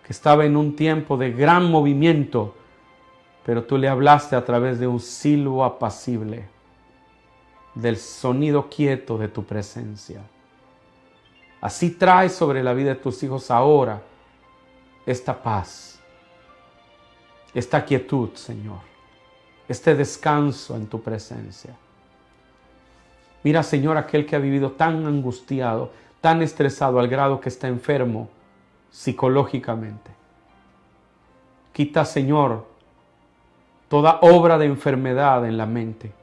que 0.07 0.13
estaba 0.13 0.47
en 0.47 0.57
un 0.57 0.75
tiempo 0.75 1.17
de 1.19 1.31
gran 1.31 1.71
movimiento, 1.71 2.55
pero 3.45 3.65
tú 3.65 3.77
le 3.77 3.89
hablaste 3.89 4.37
a 4.37 4.45
través 4.45 4.79
de 4.79 4.87
un 4.87 5.01
silbo 5.01 5.65
apacible, 5.65 6.49
del 7.75 7.97
sonido 7.97 8.69
quieto 8.69 9.17
de 9.17 9.29
tu 9.29 9.45
presencia. 9.45 10.21
Así 11.61 11.91
trae 11.91 12.29
sobre 12.29 12.63
la 12.63 12.75
vida 12.75 12.91
de 12.91 12.97
tus 12.97 13.23
hijos 13.23 13.51
ahora 13.51 14.03
esta 15.07 15.43
paz, 15.43 16.01
esta 17.55 17.85
quietud, 17.85 18.31
Señor, 18.35 18.79
este 19.69 19.95
descanso 19.95 20.77
en 20.77 20.87
tu 20.87 21.01
presencia. 21.01 21.77
Mira, 23.43 23.63
Señor, 23.63 23.97
aquel 23.97 24.25
que 24.27 24.37
ha 24.37 24.39
vivido 24.39 24.73
tan 24.73 25.07
angustiado, 25.07 25.91
tan 26.21 26.43
estresado 26.43 27.01
al 27.01 27.09
grado 27.09 27.41
que 27.41 27.49
está 27.49 27.67
enfermo 27.69 28.29
psicológicamente. 28.91 30.11
Quita, 31.73 32.05
Señor, 32.05 32.72
toda 33.93 34.21
obra 34.23 34.57
de 34.57 34.65
enfermedad 34.65 35.45
en 35.45 35.59
la 35.59 35.67
mente, 35.67 36.15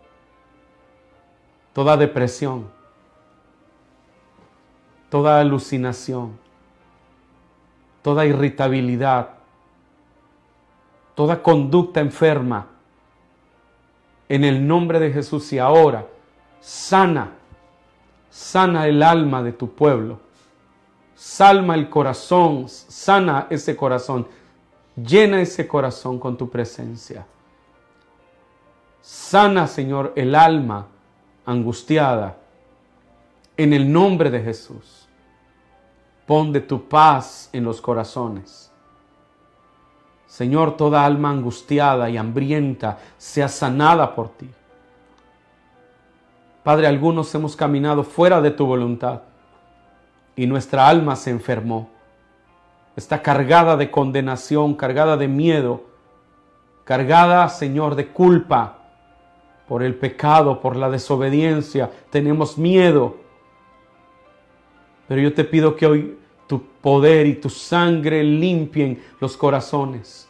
toda 1.71 1.97
depresión, 1.97 2.67
toda 5.11 5.39
alucinación, 5.39 6.35
toda 8.01 8.25
irritabilidad, 8.25 9.29
toda 11.13 11.43
conducta 11.43 11.99
enferma. 11.99 12.65
En 14.27 14.43
el 14.45 14.65
nombre 14.65 14.99
de 14.99 15.11
Jesús 15.11 15.53
y 15.53 15.59
ahora, 15.59 16.07
sana, 16.59 17.33
sana 18.31 18.87
el 18.87 19.03
alma 19.03 19.43
de 19.43 19.53
tu 19.53 19.69
pueblo, 19.75 20.19
salma 21.13 21.75
el 21.75 21.87
corazón, 21.87 22.67
sana 22.67 23.45
ese 23.51 23.75
corazón, 23.75 24.27
llena 24.95 25.39
ese 25.39 25.67
corazón 25.67 26.17
con 26.17 26.35
tu 26.35 26.49
presencia. 26.49 27.27
Sana, 29.11 29.65
Señor, 29.65 30.13
el 30.15 30.35
alma 30.35 30.85
angustiada. 31.43 32.37
En 33.57 33.73
el 33.73 33.91
nombre 33.91 34.29
de 34.29 34.39
Jesús. 34.39 35.07
Pon 36.27 36.53
de 36.53 36.61
tu 36.61 36.87
paz 36.87 37.49
en 37.51 37.63
los 37.63 37.81
corazones. 37.81 38.71
Señor, 40.27 40.77
toda 40.77 41.03
alma 41.03 41.31
angustiada 41.31 42.07
y 42.11 42.17
hambrienta 42.17 42.99
sea 43.17 43.47
sanada 43.47 44.13
por 44.13 44.29
ti. 44.29 44.47
Padre, 46.61 46.85
algunos 46.85 47.33
hemos 47.33 47.55
caminado 47.55 48.03
fuera 48.03 48.41
de 48.41 48.51
tu 48.51 48.67
voluntad 48.67 49.21
y 50.35 50.45
nuestra 50.45 50.87
alma 50.87 51.15
se 51.15 51.31
enfermó. 51.31 51.89
Está 52.95 53.23
cargada 53.23 53.75
de 53.75 53.89
condenación, 53.89 54.75
cargada 54.75 55.17
de 55.17 55.27
miedo, 55.27 55.85
cargada, 56.83 57.49
Señor, 57.49 57.95
de 57.95 58.09
culpa 58.09 58.78
por 59.69 59.83
el 59.83 59.93
pecado, 59.93 60.59
por 60.59 60.75
la 60.75 60.89
desobediencia, 60.89 61.91
tenemos 62.09 62.57
miedo. 62.57 63.17
Pero 65.07 65.21
yo 65.21 65.31
te 65.31 65.43
pido 65.43 65.75
que 65.75 65.85
hoy 65.85 66.17
tu 66.47 66.59
poder 66.81 67.27
y 67.27 67.35
tu 67.35 67.51
sangre 67.51 68.23
limpien 68.23 68.99
los 69.21 69.37
corazones 69.37 70.27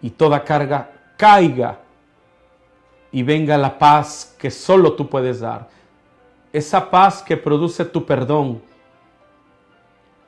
y 0.00 0.08
toda 0.08 0.42
carga 0.42 0.90
caiga 1.18 1.80
y 3.12 3.22
venga 3.22 3.58
la 3.58 3.78
paz 3.78 4.34
que 4.38 4.50
solo 4.50 4.94
tú 4.94 5.06
puedes 5.06 5.40
dar. 5.40 5.68
Esa 6.50 6.90
paz 6.90 7.22
que 7.22 7.36
produce 7.36 7.84
tu 7.84 8.06
perdón. 8.06 8.62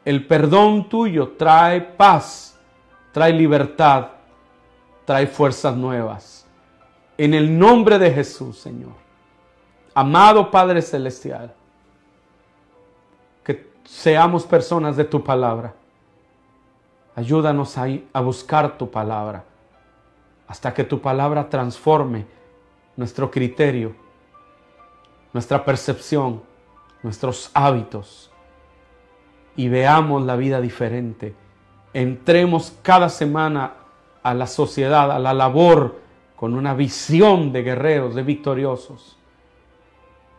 El 0.04 0.26
perdón 0.26 0.86
tuyo 0.90 1.28
trae 1.38 1.80
paz, 1.80 2.58
trae 3.10 3.32
libertad, 3.32 4.08
trae 5.06 5.26
fuerzas 5.26 5.74
nuevas. 5.74 6.37
En 7.18 7.34
el 7.34 7.58
nombre 7.58 7.98
de 7.98 8.12
Jesús, 8.12 8.58
Señor. 8.58 8.92
Amado 9.92 10.52
Padre 10.52 10.80
Celestial, 10.80 11.52
que 13.42 13.72
seamos 13.84 14.46
personas 14.46 14.96
de 14.96 15.04
tu 15.04 15.24
palabra. 15.24 15.74
Ayúdanos 17.16 17.76
a, 17.76 17.86
a 18.12 18.20
buscar 18.20 18.78
tu 18.78 18.88
palabra 18.88 19.42
hasta 20.46 20.72
que 20.72 20.84
tu 20.84 21.00
palabra 21.00 21.50
transforme 21.50 22.24
nuestro 22.96 23.28
criterio, 23.28 23.96
nuestra 25.32 25.64
percepción, 25.64 26.40
nuestros 27.02 27.50
hábitos 27.52 28.30
y 29.56 29.68
veamos 29.68 30.24
la 30.24 30.36
vida 30.36 30.60
diferente. 30.60 31.34
Entremos 31.92 32.72
cada 32.82 33.08
semana 33.08 33.72
a 34.22 34.32
la 34.34 34.46
sociedad, 34.46 35.10
a 35.10 35.18
la 35.18 35.34
labor 35.34 36.07
con 36.38 36.54
una 36.54 36.72
visión 36.72 37.50
de 37.52 37.64
guerreros, 37.64 38.14
de 38.14 38.22
victoriosos. 38.22 39.18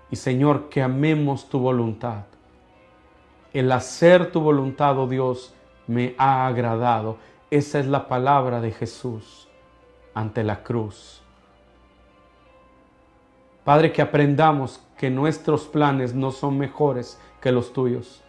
Y 0.10 0.16
Señor, 0.16 0.70
que 0.70 0.82
amemos 0.82 1.50
tu 1.50 1.60
voluntad. 1.60 2.24
El 3.52 3.70
hacer 3.74 4.32
tu 4.32 4.40
voluntad, 4.40 4.98
oh 4.98 5.08
Dios, 5.08 5.54
me 5.88 6.16
ha 6.18 6.48
agradado. 6.48 7.18
Esa 7.52 7.80
es 7.80 7.88
la 7.88 8.08
palabra 8.08 8.62
de 8.62 8.72
Jesús 8.72 9.50
ante 10.14 10.42
la 10.42 10.64
cruz. 10.64 11.22
Padre, 13.66 13.92
que 13.92 14.02
aprendamos 14.02 14.82
que 14.98 15.10
nuestros 15.10 15.68
planes 15.68 16.16
no 16.16 16.32
son 16.32 16.58
mejores 16.58 17.20
que 17.42 17.52
los 17.52 17.74
tuyos 17.74 18.24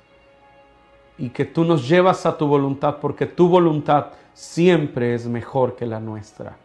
y 1.17 1.31
que 1.31 1.45
tú 1.45 1.65
nos 1.65 1.89
llevas 1.89 2.27
a 2.27 2.37
tu 2.37 2.49
voluntad 2.49 2.97
porque 3.01 3.27
tu 3.27 3.49
voluntad 3.49 4.07
siempre 4.35 5.15
es 5.15 5.29
mejor 5.29 5.77
que 5.77 5.87
la 5.87 6.01
nuestra. 6.01 6.57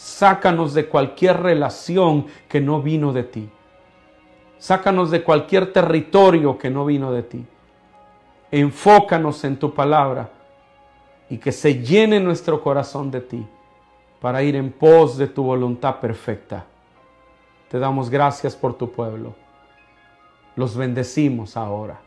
Sácanos 0.00 0.72
de 0.72 0.88
cualquier 0.88 1.42
relación 1.42 2.24
que 2.48 2.58
no 2.58 2.80
vino 2.80 3.12
de 3.12 3.22
ti. 3.22 3.50
Sácanos 4.56 5.10
de 5.10 5.22
cualquier 5.22 5.74
territorio 5.74 6.56
que 6.56 6.70
no 6.70 6.86
vino 6.86 7.12
de 7.12 7.22
ti. 7.22 7.46
Enfócanos 8.50 9.44
en 9.44 9.58
tu 9.58 9.74
palabra 9.74 10.30
y 11.28 11.36
que 11.36 11.52
se 11.52 11.82
llene 11.82 12.18
nuestro 12.18 12.62
corazón 12.62 13.10
de 13.10 13.20
ti 13.20 13.46
para 14.22 14.42
ir 14.42 14.56
en 14.56 14.72
pos 14.72 15.18
de 15.18 15.26
tu 15.26 15.42
voluntad 15.42 16.00
perfecta. 16.00 16.64
Te 17.68 17.78
damos 17.78 18.08
gracias 18.08 18.56
por 18.56 18.72
tu 18.72 18.90
pueblo. 18.90 19.34
Los 20.56 20.78
bendecimos 20.78 21.58
ahora. 21.58 22.00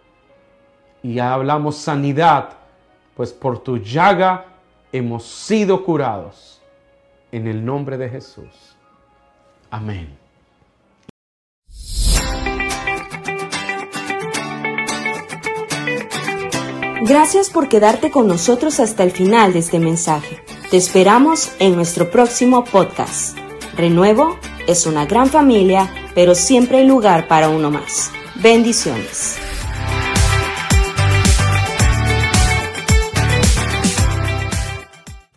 Y 1.03 1.19
hablamos 1.19 1.75
sanidad, 1.75 2.57
pues 3.15 3.31
por 3.31 3.59
tu 3.59 3.77
llaga 3.77 4.45
hemos 4.91 5.23
sido 5.25 5.85
curados. 5.85 6.52
En 7.33 7.47
el 7.47 7.65
nombre 7.65 7.97
de 7.97 8.09
Jesús. 8.09 8.77
Amén. 9.71 10.19
Gracias 17.01 17.49
por 17.49 17.69
quedarte 17.69 18.11
con 18.11 18.27
nosotros 18.27 18.79
hasta 18.79 19.01
el 19.03 19.09
final 19.09 19.51
de 19.51 19.59
este 19.59 19.79
mensaje. 19.79 20.43
Te 20.69 20.77
esperamos 20.77 21.55
en 21.57 21.75
nuestro 21.75 22.11
próximo 22.11 22.65
podcast. 22.65 23.35
Renuevo 23.75 24.37
es 24.67 24.85
una 24.85 25.07
gran 25.07 25.25
familia, 25.25 25.89
pero 26.13 26.35
siempre 26.35 26.77
hay 26.77 26.85
lugar 26.85 27.27
para 27.27 27.49
uno 27.49 27.71
más. 27.71 28.11
Bendiciones. 28.43 29.39